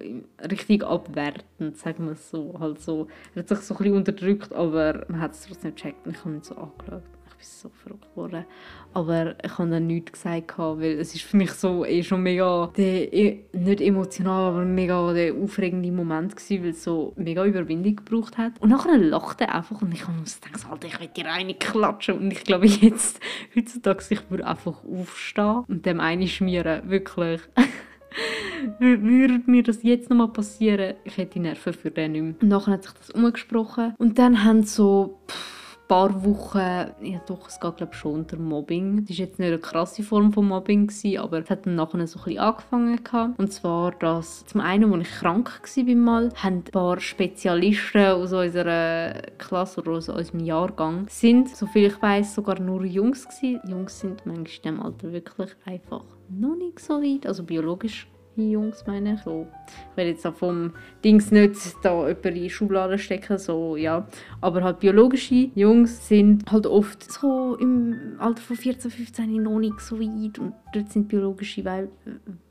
richtig 0.51 0.83
abwertend, 0.83 1.77
sagen 1.77 2.05
wir 2.05 2.13
es 2.13 2.29
so. 2.29 2.55
Halt 2.59 2.79
so. 2.79 3.07
Er 3.33 3.41
hat 3.41 3.49
sich 3.49 3.59
so 3.59 3.73
ein 3.73 3.77
bisschen 3.77 3.95
unterdrückt, 3.95 4.53
aber 4.53 5.05
man 5.07 5.19
hat 5.19 5.33
es 5.33 5.41
trotzdem 5.41 5.73
gecheckt 5.73 6.05
und 6.05 6.13
ich 6.13 6.23
habe 6.23 6.35
ihn 6.35 6.43
so 6.43 6.55
angeschaut 6.55 7.03
bin 7.45 7.71
so 7.87 7.97
geworden. 8.13 8.45
Aber 8.93 9.35
ich 9.43 9.57
habe 9.57 9.69
dann 9.69 9.87
nichts 9.87 10.13
gesagt, 10.13 10.57
weil 10.57 10.99
es 10.99 11.13
ist 11.13 11.23
für 11.23 11.37
mich 11.37 11.51
so 11.51 11.85
eh 11.85 12.03
schon 12.03 12.23
mega, 12.23 12.71
der, 12.77 13.13
eh, 13.13 13.43
nicht 13.53 13.81
emotional, 13.81 14.51
aber 14.51 14.65
mega 14.65 15.13
der 15.13 15.33
aufregende 15.33 15.91
Moment 15.91 16.35
gewesen, 16.35 16.63
weil 16.63 16.69
es 16.71 16.83
so 16.83 17.13
mega 17.15 17.45
Überwindung 17.45 17.97
gebraucht 17.97 18.37
hat. 18.37 18.53
Und 18.59 18.69
nachher 18.69 18.97
lachte 18.97 19.45
er 19.45 19.55
einfach 19.55 19.81
und 19.81 19.93
ich 19.93 20.07
habe 20.07 20.17
gedacht, 20.17 20.71
Alter, 20.71 20.87
ich 20.87 20.99
will 20.99 21.07
dir 21.07 21.31
eine 21.31 21.53
klatschen. 21.53 22.17
Und 22.17 22.31
ich 22.31 22.43
glaube 22.43 22.67
jetzt, 22.67 23.19
heutzutage, 23.55 24.03
ich 24.09 24.29
würde 24.29 24.47
einfach 24.47 24.83
aufstehen 24.83 25.65
und 25.67 25.85
dem 25.85 25.99
eine 25.99 26.27
schmieren, 26.27 26.89
wirklich. 26.89 27.41
würde 28.79 29.41
mir 29.45 29.63
das 29.63 29.83
jetzt 29.83 30.09
nochmal 30.09 30.29
passieren, 30.29 30.95
ich 31.03 31.17
hätte 31.17 31.33
die 31.33 31.39
Nerven 31.39 31.73
für 31.73 31.91
den 31.91 32.11
nicht 32.13 32.21
mehr. 32.21 32.35
Und 32.41 32.47
nachher 32.47 32.73
hat 32.73 32.83
sich 32.83 32.93
das 32.93 33.11
umgesprochen 33.11 33.93
und 33.97 34.17
dann 34.17 34.43
haben 34.43 34.63
so... 34.63 35.19
Pff, 35.27 35.54
paar 35.87 36.23
Wochen, 36.23 36.57
ja 37.01 37.21
doch, 37.27 37.47
es 37.47 37.59
geht 37.59 37.77
glaube 37.77 37.93
schon 37.93 38.13
unter 38.13 38.37
Mobbing. 38.37 39.05
Das 39.05 39.17
war 39.17 39.25
jetzt 39.25 39.39
nicht 39.39 39.47
eine 39.47 39.59
krasse 39.59 40.03
Form 40.03 40.31
von 40.33 40.47
Mobbing, 40.47 40.87
gewesen, 40.87 41.19
aber 41.19 41.39
es 41.39 41.49
hat 41.49 41.65
dann 41.65 41.75
nachher 41.75 42.07
so 42.07 42.19
ein 42.19 42.25
bisschen 42.25 42.39
angefangen. 42.39 43.03
Gehabt. 43.03 43.39
Und 43.39 43.51
zwar, 43.51 43.91
dass 43.91 44.45
zum 44.45 44.61
einen, 44.61 44.93
als 44.93 45.07
ich 45.07 45.15
krank 45.15 45.61
war, 45.63 45.95
mal, 45.95 46.31
haben 46.35 46.55
ein 46.57 46.63
paar 46.63 46.99
Spezialisten 46.99 48.05
aus 48.05 48.33
unserer 48.33 49.21
Klasse 49.37 49.81
oder 49.81 49.91
aus 49.91 50.09
unserem 50.09 50.39
Jahrgang 50.39 51.05
sind, 51.09 51.49
soviel 51.55 51.87
ich 51.87 52.01
weiß, 52.01 52.35
sogar 52.35 52.59
nur 52.59 52.83
Jungs 52.85 53.27
gewesen. 53.27 53.61
Jungs 53.67 53.99
sind 53.99 54.25
manchmal 54.25 54.37
in 54.37 54.61
diesem 54.61 54.81
Alter 54.81 55.11
wirklich 55.11 55.55
einfach 55.65 56.03
noch 56.29 56.55
nicht 56.55 56.79
so 56.79 57.01
weit, 57.01 57.27
also 57.27 57.43
biologisch 57.43 58.07
Jungs 58.35 58.85
meine 58.85 59.13
ich. 59.13 59.21
So, 59.21 59.47
ich 59.91 59.97
will 59.97 60.07
jetzt 60.07 60.25
auch 60.25 60.35
vom 60.35 60.73
Dings 61.03 61.31
nicht 61.31 61.55
da 61.83 62.07
jemanden 62.07 62.27
in 62.27 62.33
die 62.35 62.49
Schublade 62.49 62.97
stecken, 62.97 63.37
so, 63.37 63.75
ja. 63.75 64.07
Aber 64.41 64.63
halt 64.63 64.79
biologische 64.79 65.49
Jungs 65.55 66.07
sind 66.07 66.51
halt 66.51 66.67
oft 66.67 67.11
so 67.11 67.55
im 67.55 68.15
Alter 68.19 68.41
von 68.41 68.55
14, 68.55 68.91
15 68.91 69.43
noch 69.43 69.59
nicht 69.59 69.79
so 69.79 69.99
weit 69.99 70.39
und 70.39 70.53
dort 70.73 70.91
sind 70.91 71.07
biologische 71.07 71.63
Weib 71.65 71.89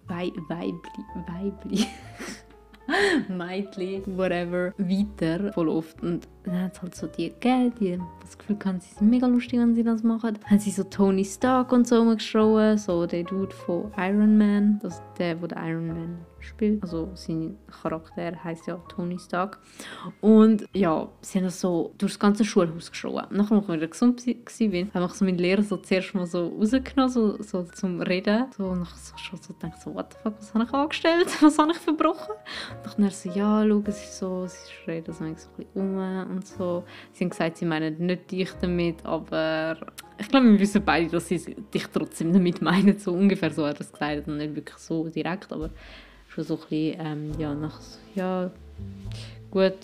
Weib 0.07 0.35
Weibli, 0.49 1.05
Weibli. 1.27 1.87
Mädchen, 3.29 4.19
whatever, 4.19 4.75
weiter 4.77 5.53
voll 5.53 5.69
oft. 5.69 6.03
Und 6.03 6.29
dann 6.45 6.63
hat 6.63 6.83
halt 6.83 6.95
so 6.95 7.07
die 7.07 7.31
gegeben, 7.31 7.73
die 7.81 7.99
das 8.21 8.39
Gefühl 8.39 8.59
hatten, 8.65 8.81
sie 8.81 8.95
sind 8.95 9.11
mega 9.11 9.27
lustig, 9.27 9.59
wenn 9.59 9.75
sie 9.75 9.83
das 9.83 10.03
machen. 10.03 10.35
Dann 10.35 10.51
haben 10.51 10.59
sie 10.59 10.71
so 10.71 10.85
Tony 10.85 11.25
Stark 11.25 11.73
und 11.73 11.89
so 11.89 12.01
umgeschrien, 12.01 12.79
so 12.79 13.07
der 13.07 13.25
Dude 13.25 13.55
von 13.55 13.91
Iron 13.97 14.37
Man, 14.37 14.79
das 14.83 15.03
der, 15.19 15.35
der 15.35 15.57
Iron 15.65 15.89
Man 15.89 16.19
spielt. 16.41 16.83
Also 16.83 17.11
sein 17.15 17.57
Charakter 17.83 18.33
heißt 18.43 18.67
ja 18.67 18.77
Tony 18.89 19.19
Stark. 19.19 19.59
Und 20.21 20.67
ja, 20.75 21.09
sie 21.21 21.39
haben 21.39 21.45
das 21.45 21.61
so 21.61 21.95
durch 21.99 22.13
das 22.13 22.19
ganze 22.19 22.45
Schulhaus 22.45 22.91
geschrien. 22.91 23.27
Nachdem 23.31 23.59
ich 23.59 23.69
wieder 23.69 23.89
gesund 23.89 24.27
war, 24.27 24.33
habe 24.35 25.07
ich 25.07 25.13
so 25.13 25.25
meinen 25.25 25.39
Lehrer 25.39 25.63
so 25.63 25.77
zuerst 25.79 26.15
mal 26.15 26.27
so 26.27 26.49
rausgenommen, 26.49 27.11
so, 27.11 27.43
so 27.43 27.63
zum 27.65 28.01
Reden. 28.01 28.47
So, 28.57 28.67
und 28.67 28.83
ich 28.83 28.89
so, 28.91 29.17
schon 29.17 29.41
so 29.41 29.55
gedacht, 29.55 29.81
so, 29.81 29.95
what 29.95 30.13
the 30.13 30.19
fuck, 30.23 30.35
was 30.39 30.55
habe 30.55 30.65
ich 30.65 30.75
angestellt? 30.75 31.29
Was 31.45 31.59
habe 31.59 31.73
ich 31.73 31.79
verbrochen? 31.79 32.35
Und 32.85 32.99
dann 32.99 33.11
so, 33.11 33.31
ja, 33.31 33.65
schau, 33.67 33.83
es 33.87 34.03
ist 34.03 34.19
so, 34.19 34.47
sie 34.47 34.73
schreit 34.73 35.07
so 35.07 35.25
ein 35.25 35.35
bisschen 35.35 35.67
um 35.75 36.34
und 36.35 36.47
so. 36.47 36.85
Sie 37.13 37.25
haben 37.25 37.31
gesagt, 37.31 37.57
sie 37.59 37.65
meinen 37.65 38.07
nicht 38.07 38.31
dich 38.31 38.51
damit, 38.61 39.05
aber 39.05 39.77
ich 40.19 40.29
glaube, 40.29 40.53
wir 40.53 40.61
wissen 40.61 40.83
beide, 40.85 41.11
dass 41.11 41.29
sie 41.29 41.57
dich 41.73 41.87
trotzdem 41.87 42.33
damit 42.33 42.63
meinen. 42.63 42.99
So 42.99 43.13
ungefähr 43.13 43.51
so 43.51 43.67
hat 43.67 43.77
er 43.77 43.81
es 43.83 43.93
gesagt 43.93 44.29
und 44.29 44.37
nicht 44.37 44.55
wirklich 44.55 44.79
so 44.79 45.09
direkt, 45.09 45.53
aber 45.53 45.71
schon 46.29 46.45
so 46.45 46.55
ein 46.55 46.61
bisschen, 46.61 47.01
ähm, 47.01 47.33
ja, 47.39 47.55
nach, 47.55 47.81
ja, 48.15 48.51
gut, 49.51 49.79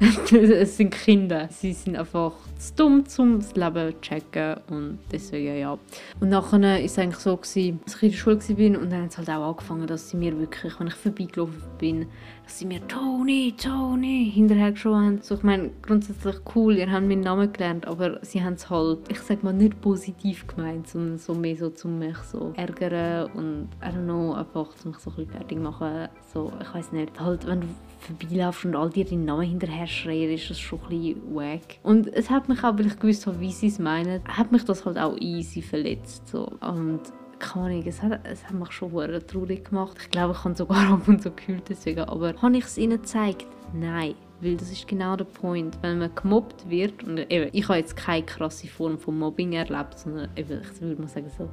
es 0.32 0.78
sind 0.78 0.92
Kinder. 0.92 1.48
Sie 1.50 1.74
sind 1.74 1.96
einfach 1.96 2.32
zu 2.58 2.74
dumm, 2.74 3.04
um 3.18 3.38
das 3.38 3.54
Leben 3.54 3.92
zu 3.92 4.00
checken 4.00 4.56
und 4.70 4.98
deswegen 5.12 5.58
ja. 5.58 5.78
Und 6.20 6.30
nachher 6.30 6.60
war 6.62 6.80
es 6.80 6.98
eigentlich 6.98 7.16
so, 7.16 7.36
dass 7.36 7.54
ich 7.56 7.68
in 7.68 7.80
der 7.86 8.10
Schule 8.10 8.38
war 8.38 8.80
und 8.80 8.90
dann 8.90 9.02
hat 9.02 9.10
es 9.10 9.18
halt 9.18 9.28
auch 9.28 9.50
angefangen, 9.50 9.86
dass 9.86 10.08
sie 10.08 10.16
mir 10.16 10.38
wirklich, 10.38 10.78
wenn 10.80 10.86
ich 10.86 10.94
vorbeigelaufen 10.94 11.62
bin, 11.78 12.06
dass 12.44 12.58
sie 12.58 12.66
mir 12.66 12.86
«Toni, 12.88 13.54
Toni» 13.56 14.30
hinterher 14.34 14.72
geschaut 14.72 14.94
haben. 14.94 15.18
So, 15.20 15.34
ich 15.34 15.42
meine, 15.42 15.70
grundsätzlich 15.82 16.36
cool, 16.54 16.78
ihr 16.78 16.90
habt 16.90 17.06
meinen 17.06 17.20
Namen 17.20 17.52
gelernt, 17.52 17.86
aber 17.86 18.24
sie 18.24 18.42
haben 18.42 18.54
es 18.54 18.70
halt, 18.70 19.00
ich 19.10 19.20
sag 19.20 19.42
mal, 19.42 19.52
nicht 19.52 19.80
positiv 19.82 20.46
gemeint, 20.46 20.88
sondern 20.88 21.18
so 21.18 21.34
mehr 21.34 21.56
so, 21.56 21.70
um 21.84 21.98
mich 21.98 22.16
so 22.32 22.54
ärgern 22.56 23.30
und, 23.32 23.68
I 23.82 23.94
don't 23.94 24.04
know, 24.04 24.32
einfach, 24.32 24.68
um 24.82 24.92
mich 24.92 24.98
so 25.00 25.10
ein 25.10 25.16
bisschen 25.16 25.30
fertig 25.30 25.58
machen. 25.58 26.08
So, 26.32 26.50
ich 26.60 26.74
weiß 26.74 26.92
nicht, 26.92 27.20
halt, 27.20 27.46
wenn 27.46 27.60
du 27.60 27.66
vorbeilaufst 28.00 28.64
und 28.64 28.76
all 28.76 28.90
dir 28.90 29.04
deinen 29.04 29.24
Namen 29.24 29.48
hinterher 29.48 29.86
schreien, 29.86 30.30
ist 30.30 30.50
das 30.50 30.58
schon 30.58 30.80
ein 30.82 30.88
bisschen 30.88 31.34
wack. 31.34 31.78
Und 31.82 32.08
es 32.08 32.30
hat 32.30 32.48
mich 32.48 32.62
auch, 32.64 32.78
weil 32.78 32.86
ich 32.86 32.98
gewusst 32.98 33.26
habe, 33.26 33.40
wie 33.40 33.52
sie 33.52 33.68
es 33.68 33.78
meinen, 33.78 34.22
hat 34.24 34.52
mich 34.52 34.64
das 34.64 34.84
halt 34.84 34.98
auch 34.98 35.16
easy 35.18 35.62
verletzt. 35.62 36.28
So. 36.28 36.46
Und 36.60 37.00
keine 37.38 37.66
Ahnung, 37.66 37.84
es 37.86 38.02
hat, 38.02 38.20
es 38.24 38.44
hat 38.44 38.54
mich 38.54 38.72
schon 38.72 38.90
sehr 38.90 39.26
traurig 39.26 39.64
gemacht. 39.64 39.96
Ich 40.00 40.10
glaube, 40.10 40.34
ich 40.36 40.44
habe 40.44 40.54
sogar 40.54 40.90
ab 40.92 41.08
und 41.08 41.22
zu 41.22 41.30
gekühlt 41.30 41.64
deswegen. 41.68 42.00
Aber 42.00 42.34
habe 42.40 42.56
ich 42.56 42.64
es 42.64 42.78
ihnen 42.78 43.00
gezeigt? 43.00 43.46
Nein. 43.72 44.14
Weil 44.40 44.56
das 44.56 44.70
ist 44.70 44.88
genau 44.88 45.16
der 45.16 45.26
Punkt. 45.26 45.78
Wenn 45.82 45.98
man 45.98 46.14
gemobbt 46.14 46.68
wird, 46.68 47.02
und 47.04 47.18
eben, 47.18 47.50
ich 47.52 47.68
habe 47.68 47.78
jetzt 47.78 47.96
keine 47.96 48.24
krasse 48.24 48.68
Form 48.68 48.98
von 48.98 49.18
Mobbing 49.18 49.52
erlebt, 49.52 49.98
sondern 49.98 50.30
eben, 50.36 50.62
ich 50.62 50.80
würde 50.80 51.02
mal 51.02 51.08
sagen 51.08 51.30
so 51.36 51.48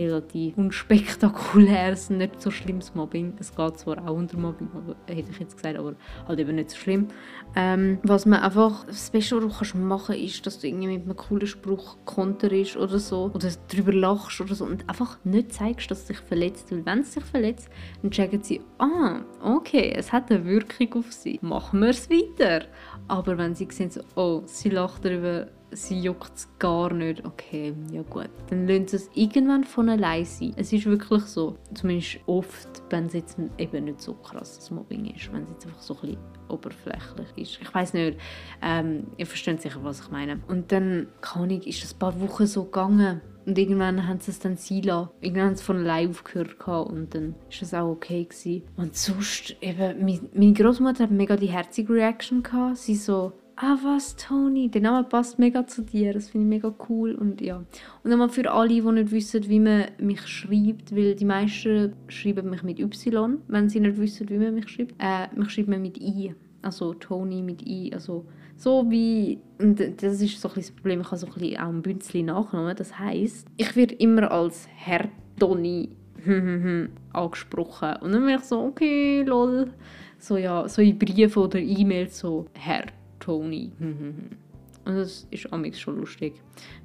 relativ 0.00 0.56
unspektakuläres, 0.56 2.10
nicht 2.10 2.40
so 2.40 2.50
schlimmes 2.50 2.94
Mobbing. 2.94 3.34
Es 3.38 3.54
geht 3.54 3.78
zwar 3.78 4.06
auch 4.06 4.16
unter 4.16 4.38
Mobbing, 4.38 4.68
aber, 4.74 4.96
hätte 5.06 5.30
ich 5.30 5.38
jetzt 5.38 5.56
gesagt, 5.56 5.78
aber 5.78 5.94
halt 6.26 6.38
eben 6.38 6.54
nicht 6.56 6.70
so 6.70 6.76
schlimm. 6.76 7.08
Ähm, 7.56 7.98
was 8.02 8.26
man 8.26 8.40
einfach, 8.40 8.84
das 8.86 9.10
Beste, 9.10 9.36
was 9.36 9.42
du 9.42 9.58
kannst 9.58 9.74
machen 9.74 10.14
ist, 10.16 10.46
dass 10.46 10.58
du 10.58 10.68
irgendwie 10.68 10.88
mit 10.88 11.04
einem 11.04 11.16
coolen 11.16 11.46
Spruch 11.46 11.96
konterst 12.04 12.76
oder 12.76 12.98
so, 12.98 13.30
oder 13.34 13.48
darüber 13.68 13.92
lachst 13.92 14.40
oder 14.40 14.54
so 14.54 14.64
und 14.64 14.88
einfach 14.88 15.18
nicht 15.24 15.52
zeigst, 15.52 15.90
dass 15.90 16.00
es 16.00 16.06
dich 16.06 16.18
verletzt. 16.18 16.70
Weil 16.70 16.86
wenn 16.86 17.00
es 17.00 17.12
sich 17.12 17.24
verletzt, 17.24 17.68
dann 18.02 18.10
checken 18.10 18.42
sie, 18.42 18.60
ah, 18.78 19.20
okay, 19.42 19.92
es 19.96 20.12
hat 20.12 20.30
eine 20.30 20.44
Wirkung 20.44 21.00
auf 21.00 21.12
sie. 21.12 21.38
Machen 21.42 21.80
wir 21.80 21.90
es 21.90 22.08
weiter. 22.10 22.66
Aber 23.08 23.36
wenn 23.38 23.54
sie 23.54 23.68
sehen, 23.70 23.90
so, 23.90 24.00
oh, 24.14 24.42
sie 24.46 24.70
lacht 24.70 25.04
darüber, 25.04 25.48
sie 25.72 26.00
juckt 26.00 26.32
es 26.34 26.48
gar 26.58 26.92
nicht. 26.92 27.24
Okay, 27.24 27.74
ja 27.92 28.02
gut. 28.02 28.30
Dann 28.48 28.66
sie 28.66 28.96
es 28.96 29.10
irgendwann 29.14 29.64
von 29.64 29.88
allein 29.88 30.24
sein. 30.24 30.52
Es 30.56 30.72
ist 30.72 30.86
wirklich 30.86 31.22
so. 31.24 31.56
Zumindest 31.74 32.18
oft, 32.26 32.82
wenn 32.90 33.06
es 33.06 33.14
jetzt 33.14 33.38
eben 33.58 33.84
nicht 33.84 34.00
so 34.00 34.14
krasses 34.14 34.70
Mobbing 34.70 35.14
ist. 35.14 35.32
Wenn 35.32 35.44
es 35.44 35.50
jetzt 35.50 35.66
einfach 35.66 35.80
so 35.80 35.94
ein 35.94 36.00
bisschen 36.00 36.18
oberflächlich 36.48 37.28
ist. 37.36 37.58
Ich 37.62 37.74
weiß 37.74 37.94
nicht. 37.94 38.18
Ähm, 38.62 39.06
ihr 39.16 39.26
versteht 39.26 39.62
sicher, 39.62 39.80
was 39.82 40.00
ich 40.00 40.10
meine. 40.10 40.40
Und 40.48 40.72
dann, 40.72 41.08
keine 41.20 41.44
Ahnung, 41.44 41.62
ist 41.62 41.82
das 41.82 41.94
ein 41.94 41.98
paar 41.98 42.20
Wochen 42.20 42.46
so 42.46 42.64
gegangen. 42.64 43.20
Und 43.46 43.56
irgendwann 43.58 44.06
haben 44.06 44.20
sie 44.20 44.30
es 44.30 44.38
dann 44.38 44.56
sein 44.56 44.82
lassen. 44.82 45.10
Irgendwann 45.20 45.46
haben 45.46 45.56
sie 45.56 45.64
von 45.64 45.78
allein 45.78 46.10
aufgehört 46.10 46.56
und 46.66 47.14
dann 47.14 47.34
war 47.34 47.40
das 47.58 47.74
auch 47.74 47.90
okay 47.90 48.24
gewesen. 48.24 48.62
Und 48.76 48.96
sonst 48.96 49.56
eben, 49.60 50.20
meine 50.34 50.52
Großmutter 50.52 51.04
hat 51.04 51.10
mega 51.10 51.36
die 51.36 51.46
herzige 51.46 51.94
Reaction 51.94 52.42
gehabt. 52.42 52.76
Sie 52.76 52.94
so, 52.94 53.32
ah 53.62 53.76
was, 53.82 54.16
Toni, 54.16 54.70
der 54.70 54.80
Name 54.80 55.04
passt 55.04 55.38
mega 55.38 55.66
zu 55.66 55.82
dir, 55.82 56.14
das 56.14 56.30
finde 56.30 56.46
ich 56.56 56.62
mega 56.62 56.74
cool 56.88 57.14
und 57.14 57.40
ja. 57.42 57.56
Und 58.02 58.10
nochmal 58.10 58.30
für 58.30 58.50
alle, 58.50 58.68
die 58.68 58.80
nicht 58.80 59.10
wissen, 59.10 59.48
wie 59.48 59.60
man 59.60 59.88
mich 59.98 60.26
schreibt, 60.26 60.96
weil 60.96 61.14
die 61.14 61.26
meisten 61.26 61.92
schreiben 62.08 62.48
mich 62.48 62.62
mit 62.62 62.80
Y, 62.80 63.38
wenn 63.48 63.68
sie 63.68 63.80
nicht 63.80 63.98
wissen, 63.98 64.28
wie 64.30 64.38
man 64.38 64.54
mich 64.54 64.68
schreibt. 64.68 64.94
Äh, 64.98 65.28
mich 65.34 65.50
schreibt 65.50 65.68
man 65.68 65.82
mit 65.82 65.98
I, 66.00 66.34
also 66.62 66.94
Toni 66.94 67.42
mit 67.42 67.66
I, 67.66 67.92
also 67.92 68.24
so 68.56 68.90
wie, 68.90 69.38
und 69.58 69.78
das 70.02 70.22
ist 70.22 70.40
so 70.40 70.48
ein 70.48 70.54
das 70.54 70.70
Problem, 70.70 71.02
ich 71.02 71.06
habe 71.06 71.18
so 71.18 71.26
ein 71.26 71.32
bisschen 71.32 71.58
auch 71.58 71.68
ein 71.68 71.82
Bünzli 71.82 72.22
nachgenommen, 72.22 72.76
das 72.76 72.98
heisst, 72.98 73.46
ich 73.58 73.76
werde 73.76 73.94
immer 73.96 74.30
als 74.30 74.68
Herr 74.74 75.08
Toni 75.38 75.90
angesprochen 77.12 77.96
und 78.00 78.12
dann 78.12 78.24
bin 78.24 78.36
ich 78.36 78.44
so, 78.44 78.60
okay, 78.60 79.22
lol, 79.22 79.72
so 80.18 80.36
ja, 80.36 80.68
so 80.68 80.82
in 80.82 80.98
Briefen 80.98 81.42
oder 81.42 81.58
E-Mails 81.58 82.18
so, 82.18 82.46
Herr 82.52 82.84
Tony. 83.20 83.72
Und 84.84 84.96
das 84.96 85.26
ist 85.30 85.52
amigs 85.52 85.78
schon 85.78 85.98
lustig. 85.98 86.34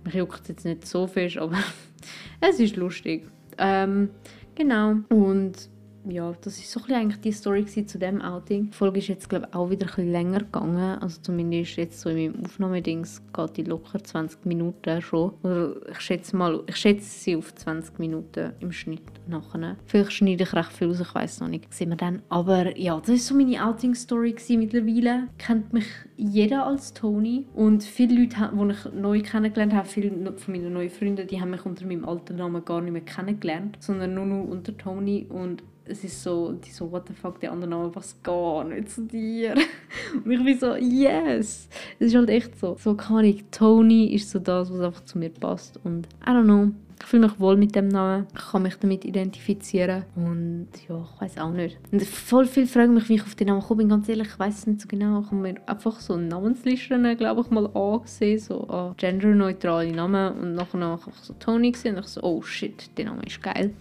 Mich 0.04 0.14
juckt 0.14 0.48
jetzt 0.48 0.66
nicht 0.66 0.86
so 0.86 1.08
fest, 1.08 1.38
aber 1.38 1.58
es 2.42 2.60
ist 2.60 2.76
lustig. 2.76 3.28
Ähm, 3.58 4.10
genau. 4.54 4.98
Und 5.10 5.70
ja, 6.08 6.34
das 6.42 6.58
ist 6.58 6.72
so 6.72 6.82
ein 6.88 6.94
eigentlich 6.94 7.22
die 7.22 7.32
Story 7.32 7.66
zu 7.66 7.98
dem 7.98 8.22
Outing. 8.22 8.72
Die 8.72 8.78
Folge 8.78 9.00
ist 9.00 9.08
jetzt 9.08 9.30
glaube 9.30 9.48
ich 9.50 9.56
auch 9.56 9.70
wieder 9.70 9.88
ein 9.98 10.12
länger 10.12 10.40
gegangen, 10.40 11.00
also 11.00 11.20
zumindest 11.22 11.78
jetzt 11.78 12.02
so 12.02 12.10
in 12.10 12.34
meinem 12.34 12.46
Aufnahmedings 12.46 13.22
geht 13.34 13.58
die 13.58 13.64
locker 13.64 14.04
20 14.04 14.46
Minuten 14.46 15.02
schon. 15.02 15.34
Oder 15.44 15.76
ich 15.92 16.00
schätze 16.00 16.36
mal, 16.36 16.64
ich 16.68 16.76
schätze 16.78 17.08
sie 17.08 17.36
auf 17.36 17.54
20 17.54 18.00
Minuten 18.00 18.54
im 18.60 18.72
Schnitt 18.72 19.02
nachher. 19.28 19.78
Vielleicht 19.86 20.14
schneide 20.14 20.44
ich 20.44 20.54
recht 20.54 20.72
viel 20.72 20.90
aus, 20.90 21.00
ich 21.00 21.16
weiß 21.16 21.42
noch 21.42 21.48
nicht. 21.48 21.74
Sehen 21.74 21.90
wir 21.90 21.98
dann. 21.98 22.22
Aber 22.30 22.78
ja, 22.78 23.00
das 23.00 23.10
ist 23.10 23.28
so 23.28 23.36
meine 23.36 23.66
Outing-Story 23.66 24.36
mittlerweile. 24.50 25.28
Kennt 25.38 25.74
mich 25.74 25.88
jeder 26.18 26.66
als 26.66 26.94
Tony 26.94 27.46
und 27.54 27.84
viele 27.84 28.16
Leute, 28.16 28.52
die 28.54 28.72
ich 28.72 28.94
neu 28.94 29.22
kennengelernt 29.22 29.74
habe, 29.74 29.88
viele 29.88 30.12
von 30.38 30.54
meinen 30.54 30.74
neuen 30.74 30.90
Freunden, 30.90 31.28
die 31.28 31.42
haben 31.42 31.52
mich 31.52 31.66
unter 31.66 31.86
meinem 31.86 32.06
alten 32.06 32.36
Namen 32.38 32.64
gar 32.64 32.82
nicht 32.82 32.94
mehr 32.94 33.02
kennengelernt, 33.02 33.78
sondern 33.80 34.14
nur 34.14 34.26
noch 34.26 34.44
unter 34.46 34.78
Tony 34.78 35.26
und 35.30 35.64
es 35.88 36.04
ist 36.04 36.24
so, 36.24 36.52
die 36.52 36.72
so, 36.72 36.92
what 36.92 37.08
the 37.08 37.14
fuck, 37.14 37.40
die 37.40 37.48
anderen 37.48 37.72
Namen 37.72 37.92
passt 37.92 38.24
gar 38.24 38.64
nicht 38.64 38.90
zu 38.90 39.04
dir. 39.04 39.54
Und 40.26 40.32
ich 40.32 40.44
bin 40.44 40.60
so, 40.60 40.76
yes! 40.76 41.70
Es 42.00 42.08
ist 42.08 42.16
halt 42.16 42.30
echt 42.30 42.58
so. 42.60 42.76
So 42.80 42.96
kann 42.96 43.26
ich, 43.26 43.44
Tony 43.52 44.14
ist 44.14 44.30
so 44.30 44.40
das, 44.40 44.72
was 44.72 44.82
einfach 44.82 45.06
zu 45.06 45.18
mir 45.18 45.30
passt. 45.30 45.80
Und 45.84 46.08
I 46.26 46.32
don't 46.32 46.44
know, 46.44 46.72
ich 47.00 47.06
fühle 47.06 47.28
mich 47.28 47.40
wohl 47.40 47.58
mit 47.58 47.76
dem 47.76 47.90
Namen. 47.90 48.26
Ich 48.34 48.52
kann 48.52 48.64
mich 48.64 48.78
damit 48.78 49.06
identifizieren. 49.06 50.06
Und 50.16 50.70
ja, 50.88 51.06
ich 51.16 51.22
weiß 51.22 51.38
auch 51.38 51.52
nicht. 51.52 51.78
Und 51.92 52.02
voll 52.04 52.46
viele 52.46 52.68
fragen 52.68 52.94
mich, 52.94 53.08
wie 53.10 53.16
ich 53.16 53.22
auf 53.22 53.36
den 53.36 53.48
Namen 53.48 53.62
komme. 53.62 53.88
Ganz 53.88 54.10
ehrlich, 54.10 54.30
ich 54.30 54.40
weiß 54.40 54.60
es 54.60 54.68
nicht 54.68 54.82
so 54.82 54.88
genau. 54.88 55.20
Ich 55.20 55.28
habe 55.28 55.36
mir 55.36 55.56
einfach 55.68 56.00
so 56.00 56.18
Namenslisten, 56.18 57.18
glaube 57.18 57.42
ich, 57.42 57.52
mal 57.52 57.68
angesehen. 57.76 58.40
So 58.40 58.68
ah, 58.70 58.94
genderneutrale 58.98 59.92
Namen. 59.92 60.34
Und 60.40 60.56
nachher 60.56 60.80
habe 60.80 61.02
ich 61.08 61.20
so 61.22 61.34
Tony 61.40 61.72
gesehen. 61.72 61.96
Und 61.96 62.06
ich 62.06 62.12
so, 62.12 62.24
oh 62.24 62.42
shit, 62.42 62.98
der 62.98 63.06
Name 63.06 63.22
ist 63.26 63.42
geil. 63.44 63.74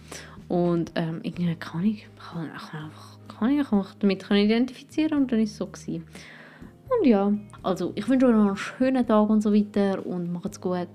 Und 0.47 0.91
ähm, 0.95 1.21
irgendwie 1.23 1.55
kann 1.55 1.83
ich, 1.83 2.07
kann, 2.17 2.49
kann 2.53 2.85
einfach, 2.85 3.17
kann 3.27 3.49
ich, 3.49 3.71
mich 3.71 4.19
damit 4.19 4.31
identifizieren 4.31 5.21
und 5.21 5.31
dann 5.31 5.39
ist 5.39 5.51
es 5.51 5.57
so 5.57 5.67
gewesen. 5.67 6.05
Und 6.89 7.07
ja, 7.07 7.33
also 7.63 7.91
ich 7.95 8.07
wünsche 8.07 8.27
euch 8.27 8.35
noch 8.35 8.47
einen 8.47 8.55
schönen 8.55 9.07
Tag 9.07 9.29
und 9.29 9.41
so 9.41 9.53
weiter 9.53 10.05
und 10.05 10.31
macht's 10.31 10.61
gut. 10.61 10.87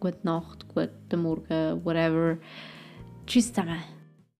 Gute 0.00 0.18
Nacht, 0.22 0.66
guten 0.68 1.22
Morgen, 1.22 1.84
whatever. 1.84 2.38
Tschüss 3.26 3.52
zusammen. 3.52 3.99